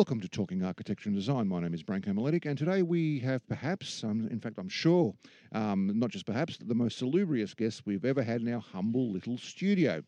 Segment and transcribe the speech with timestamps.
[0.00, 1.46] Welcome to Talking Architecture and Design.
[1.46, 5.14] My name is Branko Miletic, and today we have perhaps, um, in fact, I'm sure,
[5.52, 9.36] um, not just perhaps, the most salubrious guest we've ever had in our humble little
[9.36, 10.02] studio.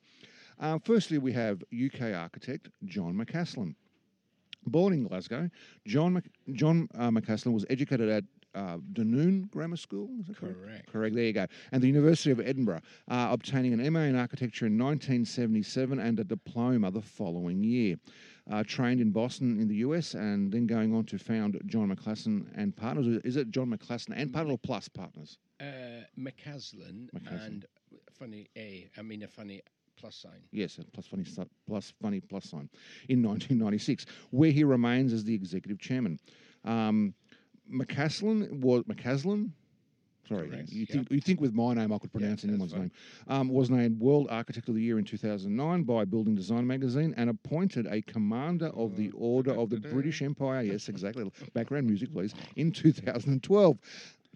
[0.58, 3.74] Uh, firstly, we have UK architect John McAslan.
[4.64, 5.50] Born in Glasgow,
[5.86, 10.08] John, Mc, John uh, McAslan was educated at uh, Dunoon Grammar School.
[10.20, 10.58] Is that correct?
[10.62, 10.92] Correct.
[10.92, 11.14] Correct.
[11.14, 11.46] There you go.
[11.72, 16.24] And the University of Edinburgh, uh, obtaining an MA in architecture in 1977 and a
[16.24, 17.96] diploma the following year.
[18.50, 22.46] Uh, trained in Boston in the US and then going on to found John McClassen
[22.56, 23.06] and Partners.
[23.24, 25.38] Is it John McClassen and Partners or Plus Partners?
[25.60, 25.64] Uh,
[26.18, 27.46] McAslan, McAslan.
[27.46, 27.66] and
[28.10, 29.62] funny A, I mean a funny
[29.96, 30.40] plus sign.
[30.50, 31.24] Yes, a plus funny
[31.68, 32.68] plus funny plus sign
[33.08, 36.18] in 1996, where he remains as the executive chairman.
[36.64, 37.14] Um,
[37.72, 39.50] McAslan was McAslan.
[40.34, 40.94] Sorry, Correct, you yeah.
[40.94, 42.80] think you think with my name I could pronounce that's anyone's fine.
[42.82, 42.90] name.
[43.28, 47.30] Um, was named World Architect of the Year in 2009 by Building Design magazine and
[47.30, 49.78] appointed a commander of the Order of the.
[49.78, 50.62] British Empire.
[50.72, 51.30] Yes, exactly.
[51.54, 52.34] Background music, please.
[52.56, 53.78] In 2012,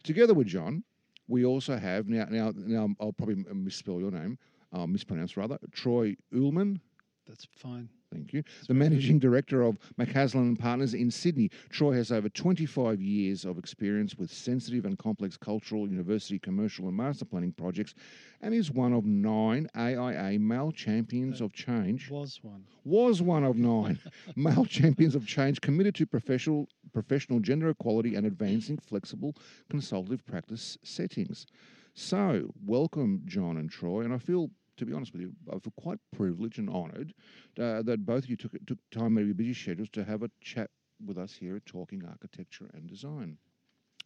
[0.03, 0.83] together with John,
[1.29, 2.27] we also have now.
[2.31, 4.39] Now, now I'll probably misspell your name,
[4.73, 5.59] uh, mispronounce rather.
[5.73, 6.81] Troy Ullman.
[7.27, 7.89] That's fine.
[8.17, 8.43] Thank you.
[8.67, 11.51] The managing director of McAslan and Partners in Sydney.
[11.69, 16.97] Troy has over 25 years of experience with sensitive and complex cultural, university, commercial, and
[16.97, 17.95] master planning projects,
[18.41, 22.11] and is one of nine AIA male champions of change.
[22.11, 22.65] Was one.
[22.85, 23.99] Was one of nine
[24.37, 29.37] male champions of change committed to professional professional gender equality and advancing flexible
[29.69, 31.47] consultative practice settings.
[31.93, 34.51] So, welcome, John and Troy, and I feel.
[34.77, 37.15] To be honest with you, I feel quite privileged and honoured
[37.59, 40.23] uh, that both of you took took time out of your busy schedules to have
[40.23, 40.71] a chat
[41.05, 43.39] with us here at Talking Architecture and Design.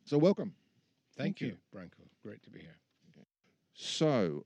[0.04, 0.54] So, welcome.
[1.16, 1.46] Thank, Thank you.
[1.48, 2.06] you, Branko.
[2.22, 2.76] Great to be here.
[3.74, 4.44] So,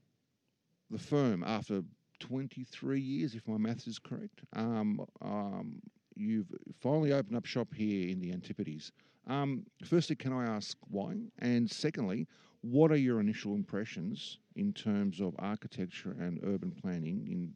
[0.89, 1.81] the firm, after
[2.19, 5.81] 23 years, if my maths is correct, um, um,
[6.15, 6.47] you've
[6.79, 8.91] finally opened up shop here in the Antipodes.
[9.27, 11.15] Um, firstly, can I ask why?
[11.39, 12.27] And secondly,
[12.71, 17.53] what are your initial impressions in terms of architecture and urban planning in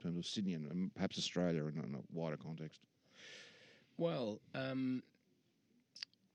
[0.00, 2.80] terms of Sydney and perhaps Australia in a, wider context?
[3.98, 5.02] Well, um,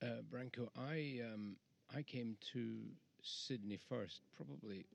[0.02, 1.56] uh, Branko, I um,
[1.96, 2.78] I came to
[3.22, 4.86] Sydney first, probably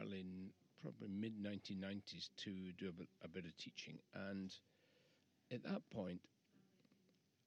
[0.00, 0.50] early, in,
[0.80, 4.54] probably mid 1990s, to do a bit, a bit of teaching, and
[5.50, 6.20] at that point,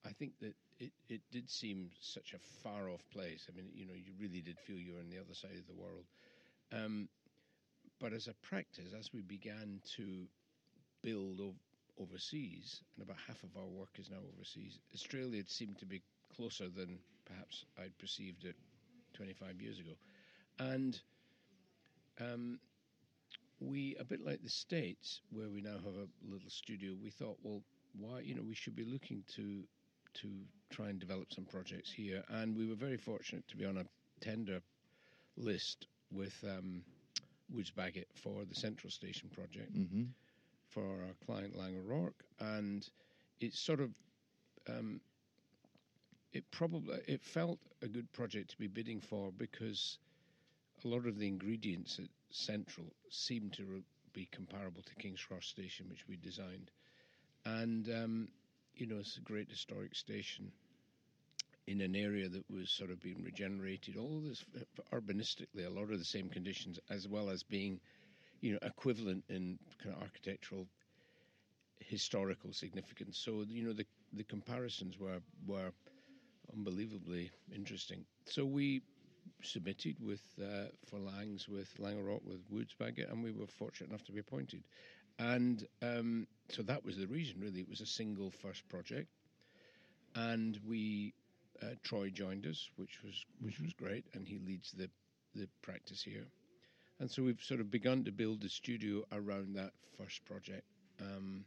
[0.04, 3.48] I think that it, it did seem such a far off place.
[3.50, 5.66] I mean, you know, you really did feel you were on the other side of
[5.66, 6.04] the world.
[6.72, 7.08] Um,
[8.00, 10.26] but as a practice, as we began to
[11.02, 11.60] build ov-
[11.98, 16.02] overseas, and about half of our work is now overseas, Australia seemed to be
[16.34, 18.56] closer than perhaps I'd perceived it
[19.14, 19.92] 25 years ago.
[20.58, 21.00] And
[22.20, 22.58] um,
[23.60, 27.38] we, a bit like the States, where we now have a little studio, we thought,
[27.42, 27.62] well,
[27.98, 29.64] why, you know, we should be looking to
[30.22, 30.28] to
[30.70, 32.22] try and develop some projects here.
[32.28, 33.84] And we were very fortunate to be on a
[34.20, 34.60] tender
[35.36, 36.82] list with um,
[37.50, 40.04] Woods Bagot for the Central Station project Mm-hmm.
[40.70, 42.88] for our client Laing O'Rourke, and
[43.40, 43.90] it sort of
[44.68, 45.00] um,
[46.32, 49.98] it probably it felt a good project to be bidding for because
[50.84, 53.82] a lot of the ingredients at Central seemed to re-
[54.12, 56.70] be comparable to King's Cross Station, which we designed,
[57.44, 58.28] and um,
[58.76, 60.52] you know it's a great historic station
[61.66, 63.96] in an area that was sort of being regenerated.
[63.96, 64.44] All this
[64.92, 67.80] urbanistically, a lot of the same conditions, as well as being
[68.40, 70.68] you know, equivalent in kind of architectural
[71.80, 73.18] historical significance.
[73.18, 75.72] So you know the the comparisons were were
[76.52, 78.04] unbelievably interesting.
[78.26, 78.82] So we
[79.42, 84.04] submitted with uh, for Laings with Laing with Woods Bagot, and we were fortunate enough
[84.04, 84.62] to be appointed.
[85.18, 87.40] And um, so that was the reason.
[87.40, 89.08] Really, it was a single first project,
[90.14, 91.14] and we
[91.62, 94.90] uh, Troy joined us, which was which was great, and he leads the
[95.34, 96.26] the practice here.
[96.98, 100.64] And so we've sort of begun to build the studio around that first project.
[101.00, 101.44] Um,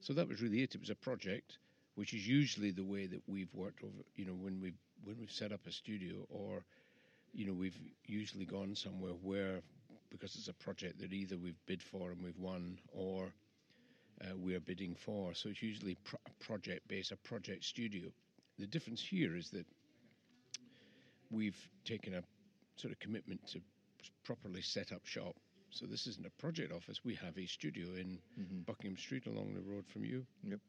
[0.00, 0.74] so that was really it.
[0.74, 1.58] It was a project,
[1.96, 4.04] which is usually the way that we've worked over.
[4.14, 6.64] You know, when we've when we've set up a studio, or
[7.32, 9.60] you know, we've usually gone somewhere where
[10.18, 13.32] because it's a project that either we've bid for and we've won, or
[14.22, 15.34] uh, we're bidding for.
[15.34, 18.08] So it's usually pro- a project based, a project studio.
[18.58, 19.66] The difference here is that
[21.30, 22.22] we've taken a
[22.76, 23.60] sort of commitment to
[24.24, 25.36] properly set up shop.
[25.70, 27.00] So this isn't a project office.
[27.04, 28.60] We have a studio in Mm-hmm.
[28.66, 30.24] Buckingham Street along the road from you.
[30.44, 30.60] Yep.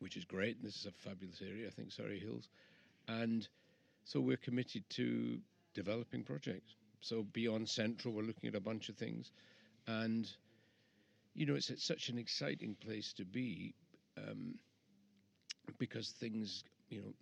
[0.00, 0.62] Which is great.
[0.62, 2.48] This is a fabulous area, I think, Surry Hills.
[3.08, 3.46] And
[4.04, 5.38] so we're committed to
[5.74, 6.74] developing projects.
[7.00, 9.32] So beyond Central, we're looking at a bunch of things.
[9.86, 10.30] And,
[11.34, 13.74] you know, it's, it's such an exciting place to be.
[14.18, 14.58] Um,
[15.78, 17.14] because things, you know,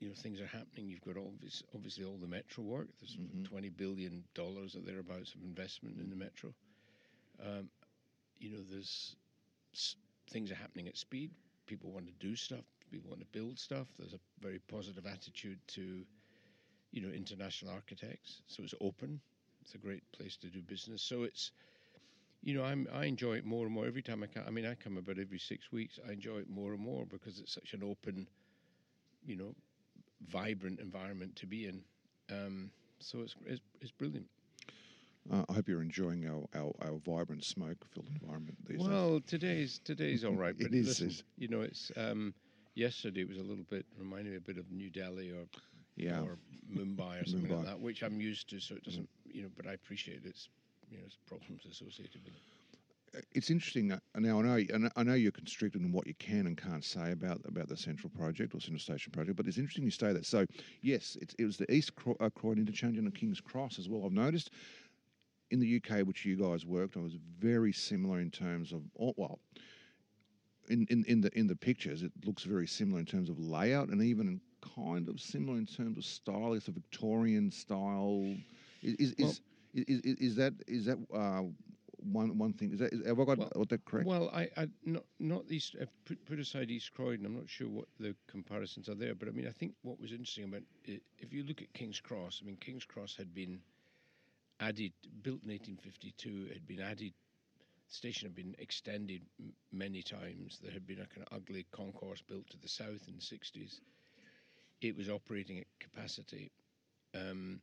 [0.00, 0.88] you know, things are happening.
[0.88, 2.88] You've got obvious, obviously all the metro work.
[3.00, 3.44] There's Mhm.
[3.44, 6.54] twenty billion dollars or thereabouts of investment in the metro.
[7.40, 7.70] Um,
[8.38, 9.16] you know, there's
[9.74, 9.96] s-
[10.30, 11.32] things are happening at speed.
[11.66, 12.64] People want to do stuff.
[12.90, 13.88] People want to build stuff.
[13.98, 16.06] There's a very positive attitude to,
[16.94, 18.42] you know, international architects.
[18.46, 19.20] So it's open.
[19.62, 21.02] It's a great place to do business.
[21.02, 21.50] So it's,
[22.42, 24.44] you know, I'm I enjoy it more and more every time I come.
[24.46, 25.98] I mean, I come about every six weeks.
[26.08, 28.28] I enjoy it more and more because it's such an open,
[29.26, 29.54] you know,
[30.28, 31.82] vibrant environment to be in.
[32.30, 32.70] Um,
[33.00, 34.26] so it's, it's it's brilliant.
[35.32, 38.86] Uh, I hope you're enjoying our, our, our vibrant smoke-filled environment these days.
[38.88, 42.34] Well, today's today's all right, but is, listen, is- you know, it's um,
[42.76, 45.46] yesterday it was a little bit reminding me a bit of New Delhi or
[45.96, 46.20] Yeah.
[46.20, 46.38] or
[46.72, 47.56] Mumbai or something Mumbai.
[47.58, 50.48] like that, which I'm used to, so it doesn't, you know, but I appreciate its,
[50.90, 53.24] you know, its problems associated with it.
[53.32, 53.92] it's interesting.
[53.92, 57.12] uh, Now I know I know- you're constricted in what you can and can't say
[57.12, 60.26] about about the Central Project or Central Station Project, but it's interesting you say that.
[60.26, 60.46] So
[60.82, 63.88] yes, it's, it was the East Cro- uh, Croydon interchange and the King's Cross as
[63.88, 64.04] well.
[64.04, 64.50] I've noticed
[65.52, 69.14] in the UK, which you guys worked on, was very similar in terms of oh,
[69.16, 69.38] well.
[70.70, 73.90] In, in, in the in the pictures, it looks very similar in terms of layout
[73.90, 74.40] and even
[74.76, 76.52] kind of similar in terms of style.
[76.54, 78.34] It's a Victorian style.
[78.82, 79.30] Is is, Well-
[79.74, 81.42] is, is, is, is that is that uh,
[82.12, 82.72] one one thing?
[82.72, 84.06] Is that is, have I got Well- that correct?
[84.06, 85.76] Well, I, I not not East.
[85.80, 87.26] Uh, put, aside East Croydon.
[87.26, 90.10] I'm not sure what the comparisons are there, but I mean, I think what was
[90.12, 93.60] interesting about it, if you look at King's Cross, I mean, King's Cross had been
[94.60, 97.12] added, built in 1852, had been added.
[97.88, 100.58] Station had been extended m- many times.
[100.62, 103.80] There had been a kind of ugly concourse built to the south in the 60s.
[104.84, 106.52] It was operating at capacity.
[107.14, 107.62] Um,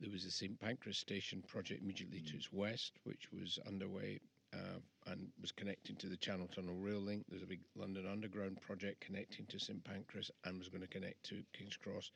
[0.00, 4.18] there was the St Pancras Station project immediately to its west, which was underway
[4.52, 7.24] uh, and was connecting to the Channel Tunnel rail link.
[7.28, 11.22] There's a big London Underground project connecting to St Pancras and was going to connect
[11.26, 12.10] to King's Cross.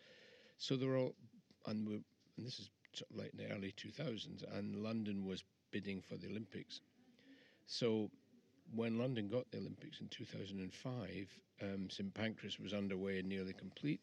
[0.58, 1.14] So they're all,
[1.66, 2.02] and, we're,
[2.36, 2.70] and this is
[3.14, 6.80] like in the early 2000s, and London was bidding for the Olympics.
[7.68, 8.10] So
[8.74, 14.00] when London got the Olympics in 2005, um, St Pancras was underway and nearly complete.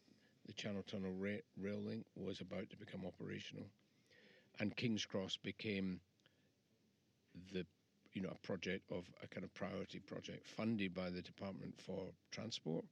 [0.48, 3.66] The Channel Tunnel ra- rail link was about to become operational,
[4.58, 6.00] and King's Cross became
[7.52, 7.66] the
[8.14, 12.08] you know a project of a kind of priority project funded by the Department for
[12.32, 12.86] Transport.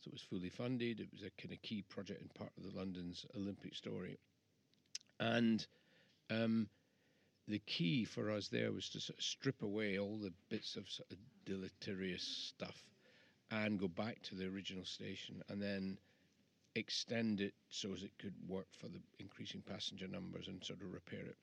[0.00, 1.00] So it was fully funded.
[1.00, 4.18] It was a kind of key project and part of the London's Olympic story,
[5.20, 5.66] and
[6.30, 6.66] um,
[7.46, 10.88] the key for us there was to sort of strip away all the bits of,
[10.88, 12.84] sort of deleterious stuff
[13.50, 15.98] and go back to the original station and then
[16.74, 20.92] extend it so as it could work for the increasing passenger numbers and sort of
[20.92, 21.36] repair it.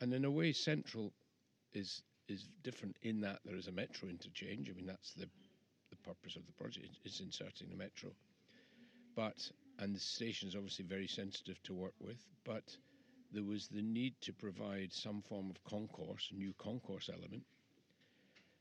[0.00, 1.12] And in a way, Central
[1.72, 4.68] is is different in that there is a metro interchange.
[4.70, 5.28] I mean, that's the
[5.90, 8.10] the purpose of the project is inserting the metro.
[9.14, 12.76] But and the station is obviously very sensitive to work with, but
[13.32, 17.44] there was the need to provide some form of concourse, new concourse element.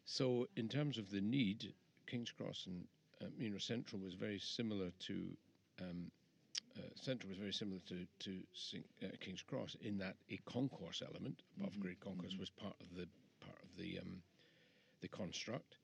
[0.05, 1.73] So, in terms of the need,
[2.05, 2.85] King's Cross and
[3.21, 5.37] um, you know Central was very similar to
[5.81, 6.11] um,
[6.77, 8.43] uh, Central was very similar to to
[9.03, 13.07] uh, King's Cross in that a concourse element, above grade concourse, was part of the
[13.39, 14.21] part of the um,
[15.01, 15.77] the construct,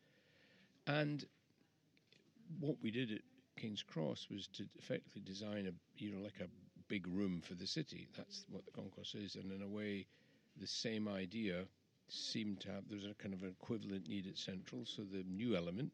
[0.87, 1.25] and
[2.59, 3.21] what we did at
[3.57, 6.49] King's Cross was to effectively design a you know like a
[6.87, 8.07] big room for the city.
[8.15, 10.05] That's what the concourse is, and in a way,
[10.59, 11.65] the same idea
[12.09, 14.85] seemed to have there's a kind of an equivalent need at Central.
[14.85, 15.91] So the new element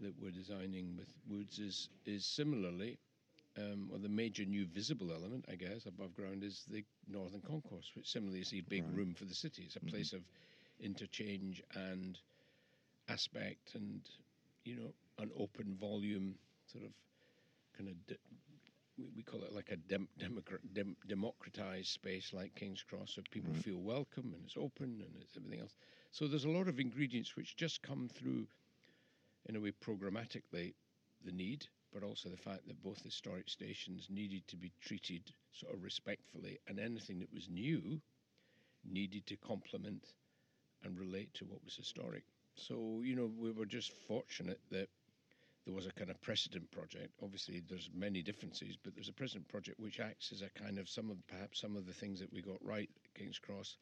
[0.00, 2.98] that we're designing with Woods is is similarly.
[3.58, 7.90] Um, well, the major new visible element, I guess, above ground is the Northern Concourse,
[7.96, 8.96] which similarly is a big Right.
[8.96, 9.64] room for the city.
[9.64, 10.22] It's a place of
[10.80, 12.18] interchange and
[13.08, 14.02] aspect and,
[14.64, 16.92] you know, an open volume, sort of
[17.76, 18.18] kind of, de-
[18.98, 23.54] we, we call it like a dem- dem- democratized space like King's Cross, so people
[23.54, 25.74] feel welcome and it's open and it's everything else.
[26.12, 28.46] So there's a lot of ingredients which just come through,
[29.46, 30.74] in a way, programmatically,
[31.24, 35.74] the need, but also the fact that both historic stations needed to be treated sort
[35.74, 38.00] of respectfully, and anything that was new
[38.84, 40.04] needed to complement
[40.84, 42.24] and relate to what was historic.
[42.56, 44.88] So, you know, we were just fortunate that
[45.64, 47.10] there was a kind of precedent project.
[47.22, 50.88] Obviously, there's many differences, but there's a precedent project which acts as a kind of
[50.88, 53.76] some of perhaps some of the things that we got right at King's Cross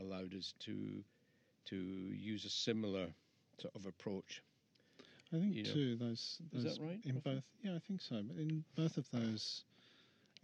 [0.00, 1.04] allowed us to
[1.66, 3.08] to use a similar
[3.58, 4.42] sort of approach.
[5.32, 5.72] I think you know.
[5.72, 7.34] too those, Is that right, in roughly?
[7.34, 7.44] both.
[7.62, 8.22] Yeah, I think so.
[8.22, 9.64] But in both of those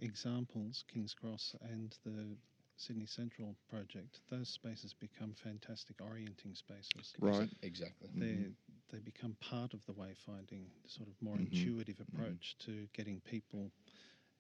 [0.01, 2.37] examples, Kings Cross and the
[2.77, 7.15] Sydney Central project, those spaces become fantastic orienting spaces.
[7.21, 7.51] Right.
[7.62, 8.11] Exactly.
[8.19, 8.51] They're
[8.91, 11.47] they become part of the wayfinding, sort of more Mhm.
[11.47, 13.71] intuitive approach to getting people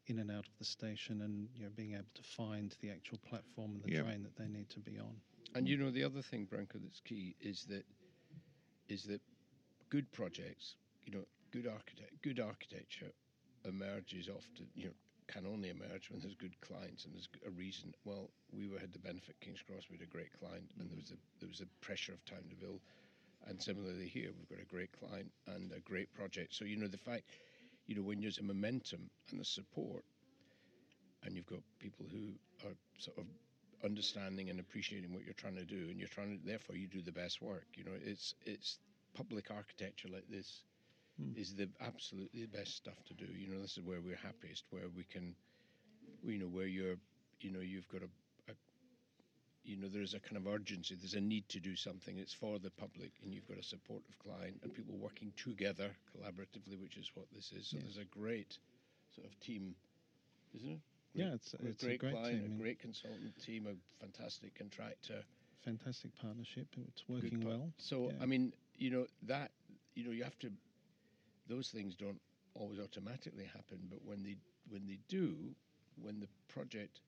[0.06, 3.18] in and out of the station, and you know being able to find the actual
[3.18, 4.02] platform and the Yeah.
[4.02, 5.20] train that they need to be on.
[5.54, 7.84] And you know the other thing, Branko, that's key is that
[8.88, 9.20] is that
[9.92, 13.12] good projects, you know, good architect, good architecture
[13.66, 14.96] emerges often, you know,
[15.26, 17.92] can only emerge when there's good clients and there's a reason.
[18.06, 20.96] Well, we were had the benefit King's Cross, we had a great client, and there
[20.96, 22.80] was a there was a pressure of time to build.
[23.46, 26.54] And similarly here, we've got a great client and a great project.
[26.54, 27.24] So you know the fact,
[27.86, 30.04] you know, when there's a momentum and the support,
[31.22, 32.32] and you've got people who
[32.66, 33.24] are sort of
[33.84, 37.02] understanding and appreciating what you're trying to do, and you're trying to, therefore, you do
[37.02, 37.66] the best work.
[37.74, 38.78] You know, it's it's
[39.14, 40.64] public architecture like this
[41.20, 41.36] Mm.
[41.36, 43.26] is the absolutely the best stuff to do.
[43.26, 45.36] You know, this is where we're happiest, where we can,
[46.24, 46.96] you know, where you're,
[47.40, 48.08] you know, you've got a,
[48.50, 48.54] a
[49.64, 50.94] you know, there's a kind of urgency.
[50.94, 52.16] There's a need to do something.
[52.18, 56.80] It's for the public, and you've got a supportive client and people working together collaboratively,
[56.80, 57.68] which is what this is.
[57.68, 57.82] So Yeah.
[57.82, 58.58] there's a great
[59.14, 59.76] sort of team,
[60.54, 60.80] isn't it?
[61.14, 65.22] Yeah, it's it's great, a great client, team, a great consultant team, a fantastic contractor.
[65.62, 66.66] fantastic partnership.
[66.88, 67.72] It's working par- well.
[67.76, 68.22] So Yeah.
[68.22, 69.50] I mean, you know that
[69.94, 70.50] you know you have to.
[71.48, 72.20] Those things don't
[72.54, 74.36] always automatically happen, but when they
[74.68, 75.36] when they do,
[76.00, 77.00] when the project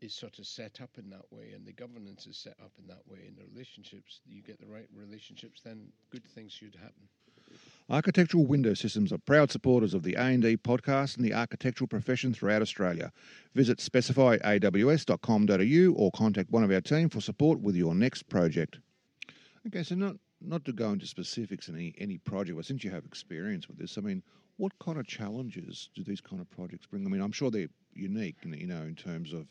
[0.00, 2.86] is sort of set up in that way and the governance is set up in
[2.86, 7.08] that way and the relationships you get the right relationships then good things should happen
[7.88, 12.60] Architectural Window Systems are proud supporters of the A&D podcast and the architectural profession throughout
[12.60, 13.12] Australia.
[13.54, 18.80] Visit specifyaws.com.au or contact one of our team for support with your next project.
[19.66, 22.90] Okay, so not not to go into specifics in any, any project, but since you
[22.90, 24.22] have experience with this, I mean,
[24.58, 27.06] what kind of challenges do these kind of projects bring?
[27.06, 29.46] I mean, I'm sure they're unique, you know, in terms of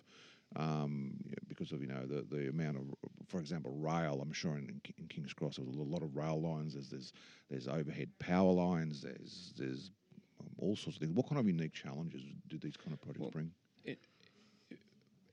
[0.55, 1.15] um,
[1.47, 2.83] because of you know the, the amount of,
[3.27, 4.19] for example, rail.
[4.21, 6.73] I'm sure in, in Kings Cross there's a lot of rail lines.
[6.73, 7.11] There's there's,
[7.49, 9.01] there's overhead power lines.
[9.01, 9.91] There's there's
[10.39, 11.15] um, all sorts of things.
[11.15, 13.51] What kind of unique challenges do these kind of projects Well, bring?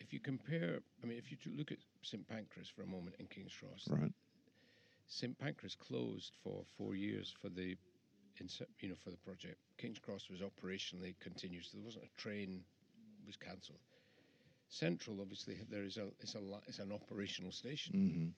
[0.00, 3.26] if you compare i mean if you look at st pancras for a moment in
[3.26, 4.12] king's cross Right.
[5.12, 7.76] St pancras closed for four years for the
[8.80, 9.58] you know for the project.
[9.78, 12.64] King's cross was operationally continued so there wasn't a train
[13.26, 13.78] was cancelled.
[14.68, 17.92] Central obviously there is a is a is an operational station.
[17.94, 18.28] Hmm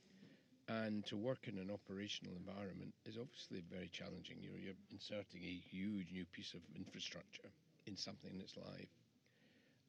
[0.69, 4.39] and to work in an operational environment is obviously very challenging.
[4.41, 7.51] You're, you're inserting a huge new piece of infrastructure
[7.87, 8.89] in something that's live,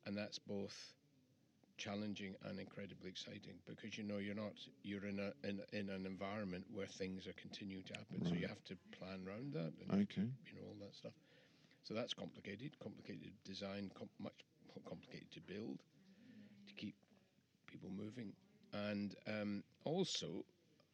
[0.06, 0.76] and that's both
[1.78, 4.54] challenging and incredibly exciting because you know you're not
[4.84, 8.48] you're in a in, in an environment where things are continuing to happen, so you
[8.48, 10.30] have to plan around that and Okay.
[10.46, 11.14] you know all that stuff.
[11.84, 15.84] So that's complicated, complicated design, com- much more complicated to build,
[16.68, 16.96] to keep
[17.68, 18.34] people moving,
[18.74, 20.46] and um, also,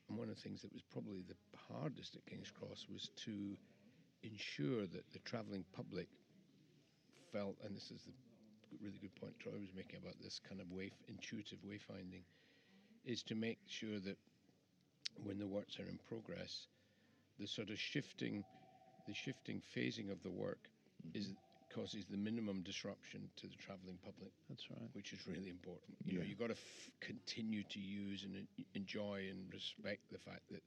[0.08, 3.58] one of the things that was probably the hardest at King's Cross was to
[4.24, 6.10] ensure that the travelling public
[7.32, 8.14] felt, and this is the
[8.82, 12.24] really good point Troy was making about this kind of way, intuitive wayfinding,
[13.06, 14.18] is to make sure that
[15.24, 16.68] when the works are in progress,
[17.40, 18.44] the sort of shifting,
[19.06, 20.70] the shifting phasing of the work
[21.14, 21.34] is
[21.74, 24.90] causes the minimum disruption to the travelling public, That's right.
[24.94, 25.98] which is really important.
[26.06, 30.18] You know, you've got to f- continue to use and en- enjoy and respect the
[30.20, 30.64] fact that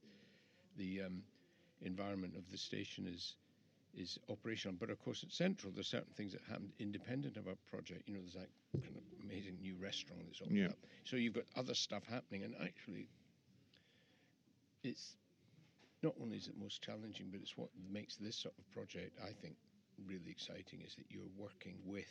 [0.77, 1.23] the um,
[1.81, 3.35] environment of the station is
[3.95, 4.75] is operational.
[4.79, 8.07] But of course, at Central, there's certain things that happen independent of our project.
[8.07, 8.49] You know, there's that
[8.83, 10.67] kind of amazing new restaurant that's opened Yeah.
[10.71, 10.77] up.
[11.05, 13.09] So you've got other stuff happening, and actually,
[14.83, 15.17] it's
[16.03, 19.31] not only is it most challenging, but it's what makes this sort of project, I
[19.33, 19.55] think,
[20.05, 20.81] really exciting.
[20.85, 22.07] Is that you're working with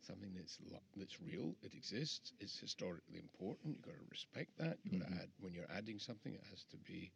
[0.00, 0.58] something that's
[0.96, 1.56] that's real.
[1.62, 2.32] It exists.
[2.40, 3.76] It's historically important.
[3.76, 4.78] You've got to respect that.
[4.84, 5.10] You've got Mhm.
[5.10, 7.12] to add when you're adding something, it has to be,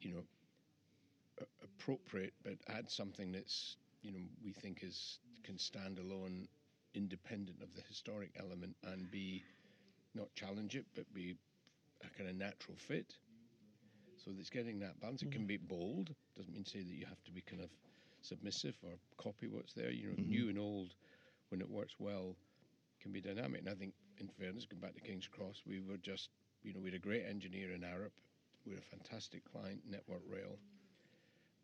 [0.00, 0.24] you know,
[1.78, 6.48] appropriate, but add something that's you know we think is can stand alone,
[6.94, 9.44] independent of the historic element, and be
[10.14, 11.36] not challenge it, but be
[12.04, 13.16] a kind of natural fit.
[14.16, 15.22] So it's getting that balance.
[15.22, 16.14] It can be bold.
[16.36, 17.70] Doesn't mean to say that you have to be kind of
[18.22, 19.90] submissive or copy what's there.
[19.90, 20.28] You know, Mhm.
[20.28, 20.94] new and old,
[21.50, 22.36] when it works well,
[23.00, 23.60] can be dynamic.
[23.60, 26.30] And I think, in fairness, going back to King's Cross, we were just,
[26.62, 28.12] you know, we had a great engineer in Arup.
[28.64, 30.60] We had a fantastic client, Network Rail.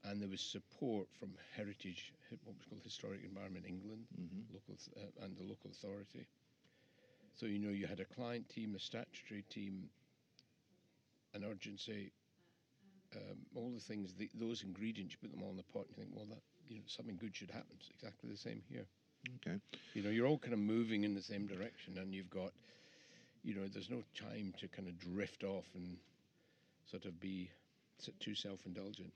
[0.04, 2.12] And there was support from Heritage,
[2.44, 6.26] what was called Historic Environment England, hmm local uh, and the local authority.
[7.34, 9.90] So you know you had a client team, a statutory team,
[11.34, 12.12] an urgency,
[13.16, 15.12] um, all the things, the, those ingredients.
[15.14, 17.16] You put them all in the pot, and you think, well, that you know something
[17.16, 17.76] good should happen.
[17.78, 18.86] It's exactly the same here.
[19.36, 19.58] Okay.
[19.94, 22.52] You know, you're all kind of moving in the same direction, and you've got,
[23.42, 25.98] you know, there's no time to kind of drift off and
[26.90, 27.50] sort of be
[28.20, 29.12] too self-indulgent.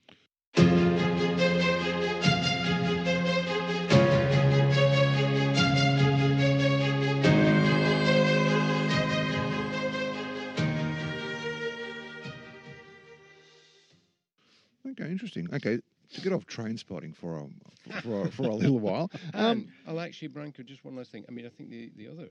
[14.91, 15.49] Okay, interesting.
[15.53, 15.79] Okay,
[16.13, 19.11] to get off train spotting for a for a, for a little while.
[19.33, 21.25] Um, I'll actually, Branko, just one last thing.
[21.29, 22.29] I mean, I think the, the other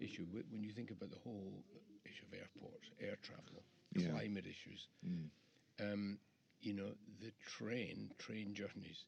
[0.00, 1.52] issue wh- when you think about the whole
[2.04, 3.62] issue of airports, air travel,
[3.96, 4.10] Yeah.
[4.10, 5.28] climate issues, Mm.
[5.80, 6.18] um,
[6.64, 9.04] you know, the train train journeys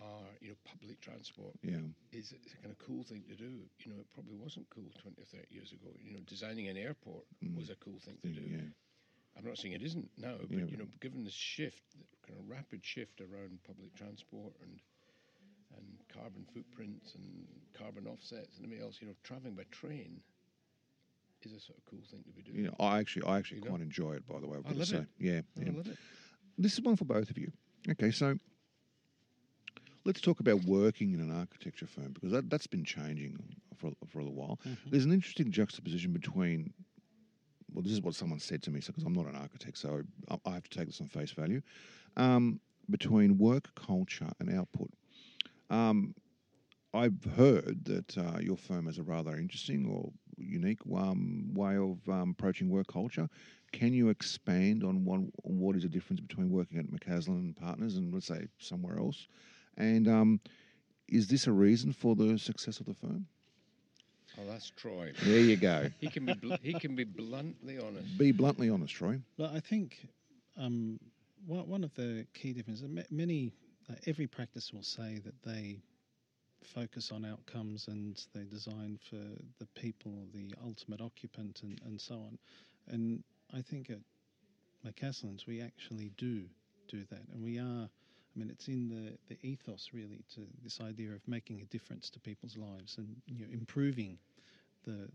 [0.00, 1.78] are you know public transport yeah,
[2.12, 3.52] is a kind of cool thing to do.
[3.84, 5.90] You know, it probably wasn't cool 20 or 30 years ago.
[6.02, 7.56] You know, designing an airport Mm.
[7.56, 8.40] was a cool thing to do.
[8.42, 8.68] yeah,
[9.36, 10.66] I'm not saying it isn't now, but Yeah.
[10.66, 14.80] you know, given the shift, the kind of rapid shift around public transport and
[15.76, 20.20] and carbon footprints and carbon offsets and everything else, you know, traveling by train
[21.42, 22.64] is a sort of cool thing to be doing.
[22.64, 22.70] yeah.
[22.84, 24.26] I actually I actually quite enjoy it.
[24.26, 25.06] By the way, I've got to love say, it.
[25.18, 25.68] yeah, yeah.
[25.70, 25.98] I love it.
[26.58, 27.52] This is one for both of you.
[27.88, 28.36] Okay, so
[30.04, 33.38] let's talk about working in an architecture firm because that, that's been changing
[33.76, 34.58] for, for a little while.
[34.66, 34.90] Mhm.
[34.90, 36.72] There's an interesting juxtaposition between,
[37.72, 40.38] well, this is what someone said to me, because I'm not an architect, so I,
[40.44, 41.62] I have to take this on face value,
[42.16, 42.60] um,
[42.90, 44.90] between work culture and output.
[45.70, 46.14] Um,
[46.92, 51.98] I've heard that uh, your firm has a rather interesting or unique um, way of
[52.08, 53.28] um, approaching work culture.
[53.72, 57.56] Can you expand on one, on what is the difference between working at McAslan and
[57.56, 59.28] Partners and let's say somewhere else?
[59.76, 60.40] And um,
[61.08, 63.26] is this a reason for the success of the firm?
[64.38, 65.12] Oh, that's Troy.
[65.22, 65.88] There you go.
[66.00, 68.18] He can be bl- he can be bluntly honest.
[68.18, 69.20] Be bluntly honest, Troy.
[69.36, 70.08] Well, I think
[70.56, 70.98] um,
[71.46, 73.52] one, one of the key differences, ma- many,
[73.90, 75.80] uh, every practice will say that they
[76.64, 79.16] focus on outcomes and they design for
[79.58, 82.38] the people, the ultimate occupant, and, and so on.
[82.88, 83.98] And I think at
[84.86, 86.44] McAslan's we actually do
[86.88, 87.88] do that, and we are.
[88.34, 92.10] I mean, it's in the, the ethos really to this idea of making a difference
[92.10, 94.18] to people's lives and you know, improving
[94.84, 95.08] the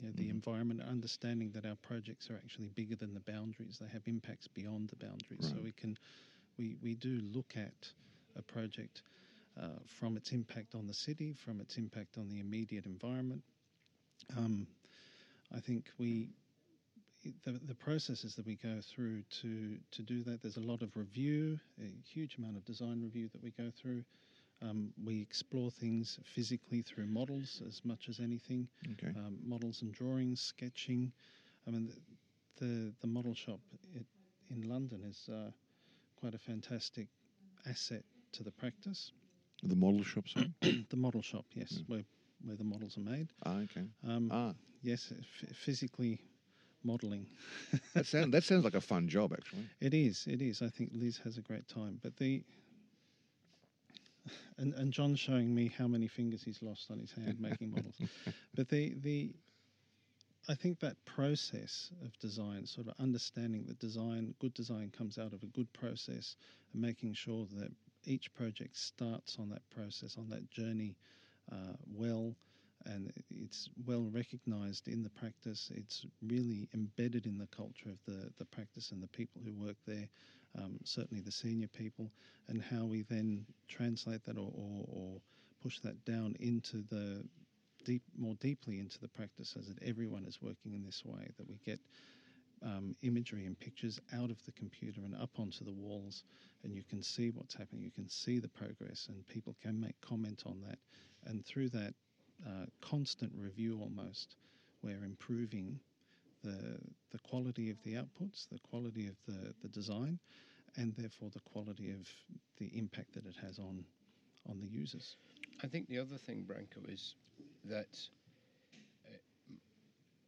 [0.00, 0.30] you know, the Mhm.
[0.30, 3.78] environment, understanding that our projects are actually bigger than the boundaries.
[3.80, 5.50] They have impacts beyond the boundaries.
[5.52, 5.96] So we can,
[6.58, 7.92] we, we do look at
[8.36, 9.02] a project
[9.60, 13.42] uh, from its impact on the city, from its impact on the immediate environment.
[14.36, 14.66] Um,
[15.54, 16.28] I think we,
[17.44, 20.96] the, the processes that we go through to, to do that, there's a lot of
[20.96, 24.04] review, a huge amount of design review that we go through.
[24.60, 29.14] Um, we explore things physically through models as much as anything Okay.
[29.16, 31.12] um, models and drawings, sketching.
[31.66, 31.94] I mean, the
[32.58, 33.60] the, the model shop
[33.94, 34.04] it,
[34.50, 35.50] in London is uh,
[36.16, 37.08] quite a fantastic
[37.68, 39.12] asset to the practice.
[39.62, 40.52] The model shop, sorry?
[40.90, 41.88] the model shop, yes, Mm.
[41.88, 42.04] where
[42.44, 43.28] where the models are made.
[43.44, 43.84] ah, okay.
[44.06, 46.20] Um, Ah, yes, f- physically
[46.84, 47.26] modelling.
[47.94, 49.64] that, sound, that sounds like a fun job, actually.
[49.80, 50.24] It is.
[50.28, 50.62] It is.
[50.62, 51.98] I think Liz has a great time.
[52.00, 52.44] But the
[54.58, 57.96] and and John's showing me how many fingers he's lost on his hand making models.
[58.54, 59.34] But the the
[60.48, 65.32] I think that process of design, sort of understanding that design, good design comes out
[65.34, 66.36] of a good process,
[66.72, 67.70] and making sure that
[68.04, 70.96] each project starts on that process, on that journey,
[71.50, 72.34] uh, well,
[72.86, 75.70] and it's well recognised in the practice.
[75.74, 79.76] It's really embedded in the culture of the, the practice and the people who work
[79.86, 80.08] there,
[80.56, 82.10] um, certainly the senior people,
[82.48, 85.20] and how we then translate that or, or, or
[85.62, 87.24] push that down into the
[87.84, 91.28] deep, more deeply into the practice, so that everyone is working in this way.
[91.36, 91.80] That we get
[92.62, 96.24] um, imagery and pictures out of the computer and up onto the walls,
[96.64, 97.82] and you can see what's happening.
[97.82, 100.78] You can see the progress, and people can make comment on that.
[101.26, 101.94] And through that
[102.46, 104.36] uh, constant review, almost,
[104.82, 105.80] we're improving
[106.42, 106.78] the
[107.10, 110.18] the quality of the outputs, the quality of the, the design,
[110.76, 112.08] and therefore the quality of
[112.58, 113.84] the impact that it has on
[114.48, 115.16] on the users.
[115.62, 117.14] I think the other thing, Branko, is
[117.64, 117.98] that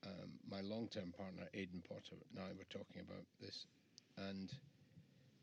[0.06, 3.66] um, my long-term partner, Aidan Potter, and I were talking about this,
[4.16, 4.52] and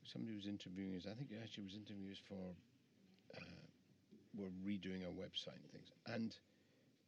[0.04, 1.06] somebody was interviewing us.
[1.10, 2.56] I think it actually was interviewing us for
[3.38, 3.66] uh,
[4.36, 5.92] we're redoing our website and things.
[6.08, 6.36] And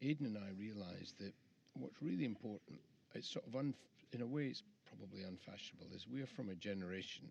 [0.01, 1.33] Aidan and I realised that
[1.73, 2.79] what's really important,
[3.15, 3.73] it's sort of un,
[4.13, 7.27] in a way, it's probably unfashionable, is we're from a generation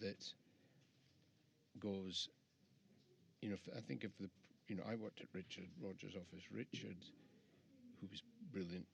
[0.00, 0.24] that
[1.80, 2.28] goes.
[3.40, 4.30] You know, I think of the
[4.68, 6.44] you know, I worked at Richard Rogers' office.
[6.50, 6.96] Richard,
[8.00, 8.22] who was
[8.52, 8.86] brilliant,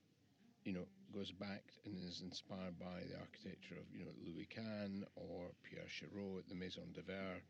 [0.64, 5.04] you know, goes back and is inspired by the architecture of, you know, Louis Kahn
[5.16, 7.42] or Pierre Chareau at the Maison de Verre.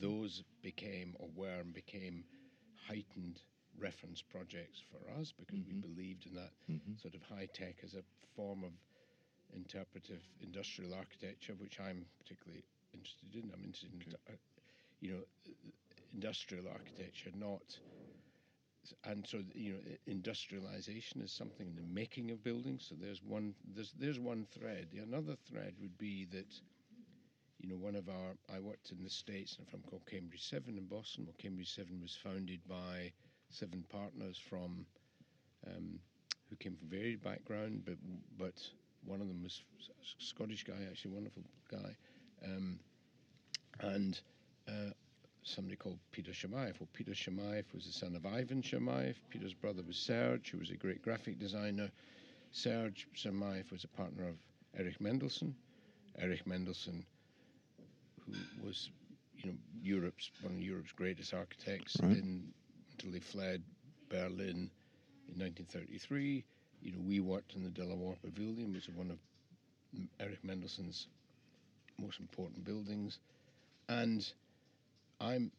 [0.00, 2.24] Those became or were and became
[2.88, 3.40] heightened
[3.78, 5.82] reference projects for us because we Mhm.
[5.82, 6.98] believed in that Mhm.
[7.00, 8.02] sort of high tech as a
[8.36, 8.72] form of
[9.54, 13.50] interpretive industrial architecture, which I'm particularly interested in.
[13.52, 14.36] I'm interested in, uh,
[15.00, 15.22] you know,
[16.12, 17.78] industrial architecture, not.
[19.04, 22.86] And so, you know, industrialization is something in the making of buildings.
[22.88, 24.88] So there's one, there's there's one thread.
[24.92, 26.60] The another thread would be that,
[27.60, 30.42] you know, one of our I worked in the states in a firm called Cambridge
[30.42, 31.24] Seven in Boston.
[31.26, 33.12] Well, Cambridge Seven was founded by
[33.50, 34.86] seven partners from
[35.66, 36.00] um,
[36.48, 37.96] who came from varied background, but
[38.38, 38.54] but
[39.04, 41.96] one of them was a Scottish guy, actually, wonderful guy,
[42.44, 42.78] um,
[43.80, 44.20] and
[44.68, 44.90] uh,
[45.42, 46.80] somebody called Peter Chermayeff.
[46.80, 49.16] Well, Peter Chermayeff was the son of Ivan Chermayeff.
[49.30, 51.90] Peter's brother was Serge, who was a great graphic designer.
[52.52, 54.36] Serge Chermayeff was a partner of
[54.78, 55.54] Erich Mendelsohn.
[56.18, 57.04] Erich Mendelsohn,
[58.26, 58.32] who
[58.64, 58.90] was,
[59.36, 62.16] you know, Europe's one of Europe's greatest architects, Right.
[62.18, 62.52] in,
[62.92, 63.62] until they fled
[64.08, 64.70] Berlin
[65.28, 66.44] in 1933.
[66.82, 69.18] You know, we worked in the De La Warr Pavilion, which is one of
[70.20, 71.06] Erich Mendelsohn's
[71.98, 73.18] most important buildings,
[73.88, 74.32] and
[75.22, 75.52] I'm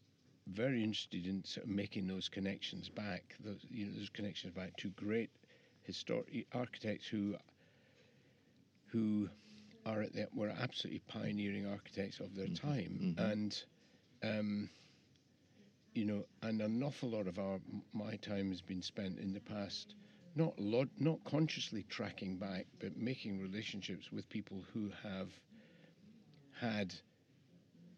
[0.48, 3.36] very interested in sort of making those connections back.
[3.44, 5.30] Those, you know, those connections back to great
[5.84, 7.36] historic architects who
[8.88, 9.30] who
[9.86, 13.64] are at the, were absolutely pioneering architects of their time, and
[14.24, 14.70] um,
[15.96, 17.60] you know, and an awful lot of our
[17.94, 19.96] my time has been spent in the past,
[20.36, 25.30] not lot, not consciously tracking back, but making relationships with people who have
[26.60, 26.94] had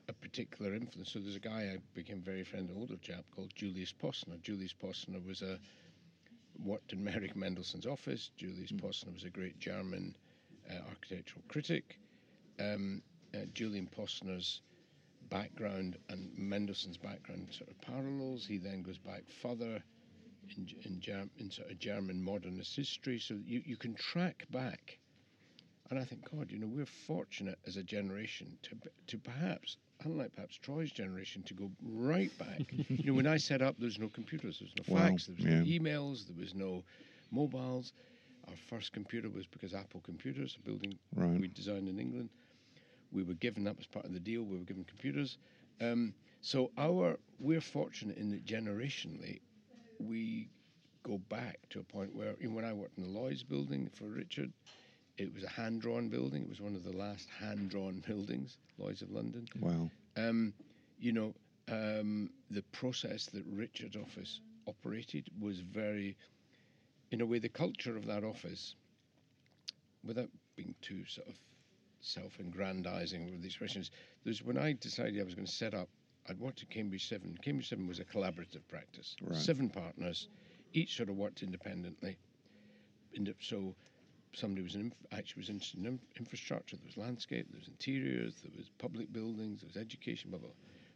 [0.07, 1.11] a particular influence.
[1.11, 4.41] So there's a guy I became very friend, an older chap called Julius Posner.
[4.41, 5.59] Julius Posner was a
[6.63, 8.31] worked in Merrick Mendelsohn's office.
[8.37, 10.15] Julius Posner was a great German
[10.69, 11.97] uh, architectural critic.
[12.59, 13.01] Um,
[13.33, 14.61] uh, Julian Posner's
[15.29, 18.45] background and Mendelsohn's background sort of parallels.
[18.45, 19.83] He then goes back further
[20.55, 23.19] in, in, Germ- in sort of German modernist history.
[23.19, 24.99] So you, you can track back.
[25.89, 28.75] And I think, God, you know, we're fortunate as a generation to,
[29.07, 32.73] to perhaps, unlike perhaps Troy's generation, to go right back.
[33.01, 35.25] you know, when I set up, there was no computers, there was no Wow, fax,
[35.25, 36.83] there was no emails, there was no
[37.31, 37.93] mobiles.
[38.47, 41.43] Our first computer was because Apple Computers, a building Right.
[41.43, 42.29] we designed in England,
[43.11, 44.43] we were given that as part of the deal.
[44.43, 45.37] We were given computers.
[45.79, 49.41] Um, so our we're fortunate in that generationally,
[49.99, 50.49] we
[51.03, 53.89] go back to a point where you know, when I worked in the Lloyd's building
[53.93, 54.51] for Richard,
[55.17, 56.43] it was a hand drawn building.
[56.43, 59.47] It was one of the last hand drawn buildings, Lloyd's of London.
[59.59, 59.89] Wow.
[60.17, 60.53] Um,
[60.99, 61.33] you know,
[61.69, 66.15] um, the process that Richard's office operated was very,
[67.11, 68.75] in a way, the culture of that office,
[70.03, 71.35] without being too sort of
[72.01, 73.91] self-aggrandizing with the expressions,
[74.23, 75.89] there's when I decided I was going to set up,
[76.29, 77.37] I'd worked at Cambridge Seven.
[77.41, 79.35] Cambridge Seven was a collaborative practice, Right.
[79.35, 80.27] seven partners,
[80.73, 82.17] each sort of worked independently.
[83.15, 83.75] And so
[84.35, 86.75] somebody was in, actually was interested in in- infrastructure.
[86.75, 90.49] There was landscape, there was interiors, there was public buildings, there was education, blah blah.
[90.49, 90.55] blah.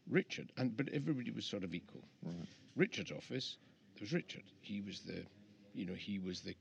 [0.10, 2.04] Richard, and but everybody was sort of equal.
[2.23, 2.47] Right.
[2.75, 3.58] Richard's office,
[3.95, 4.43] there was Richard.
[4.62, 5.23] He was the,
[5.73, 6.56] you know, he was the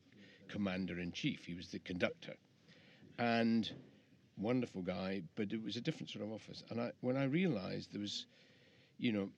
[0.49, 1.45] commander in chief.
[1.45, 2.35] He was the conductor,
[3.19, 3.71] and
[4.37, 5.23] wonderful guy.
[5.35, 6.63] But it was a different sort of office.
[6.71, 8.27] And I, when I realised there was,
[8.99, 9.31] you know,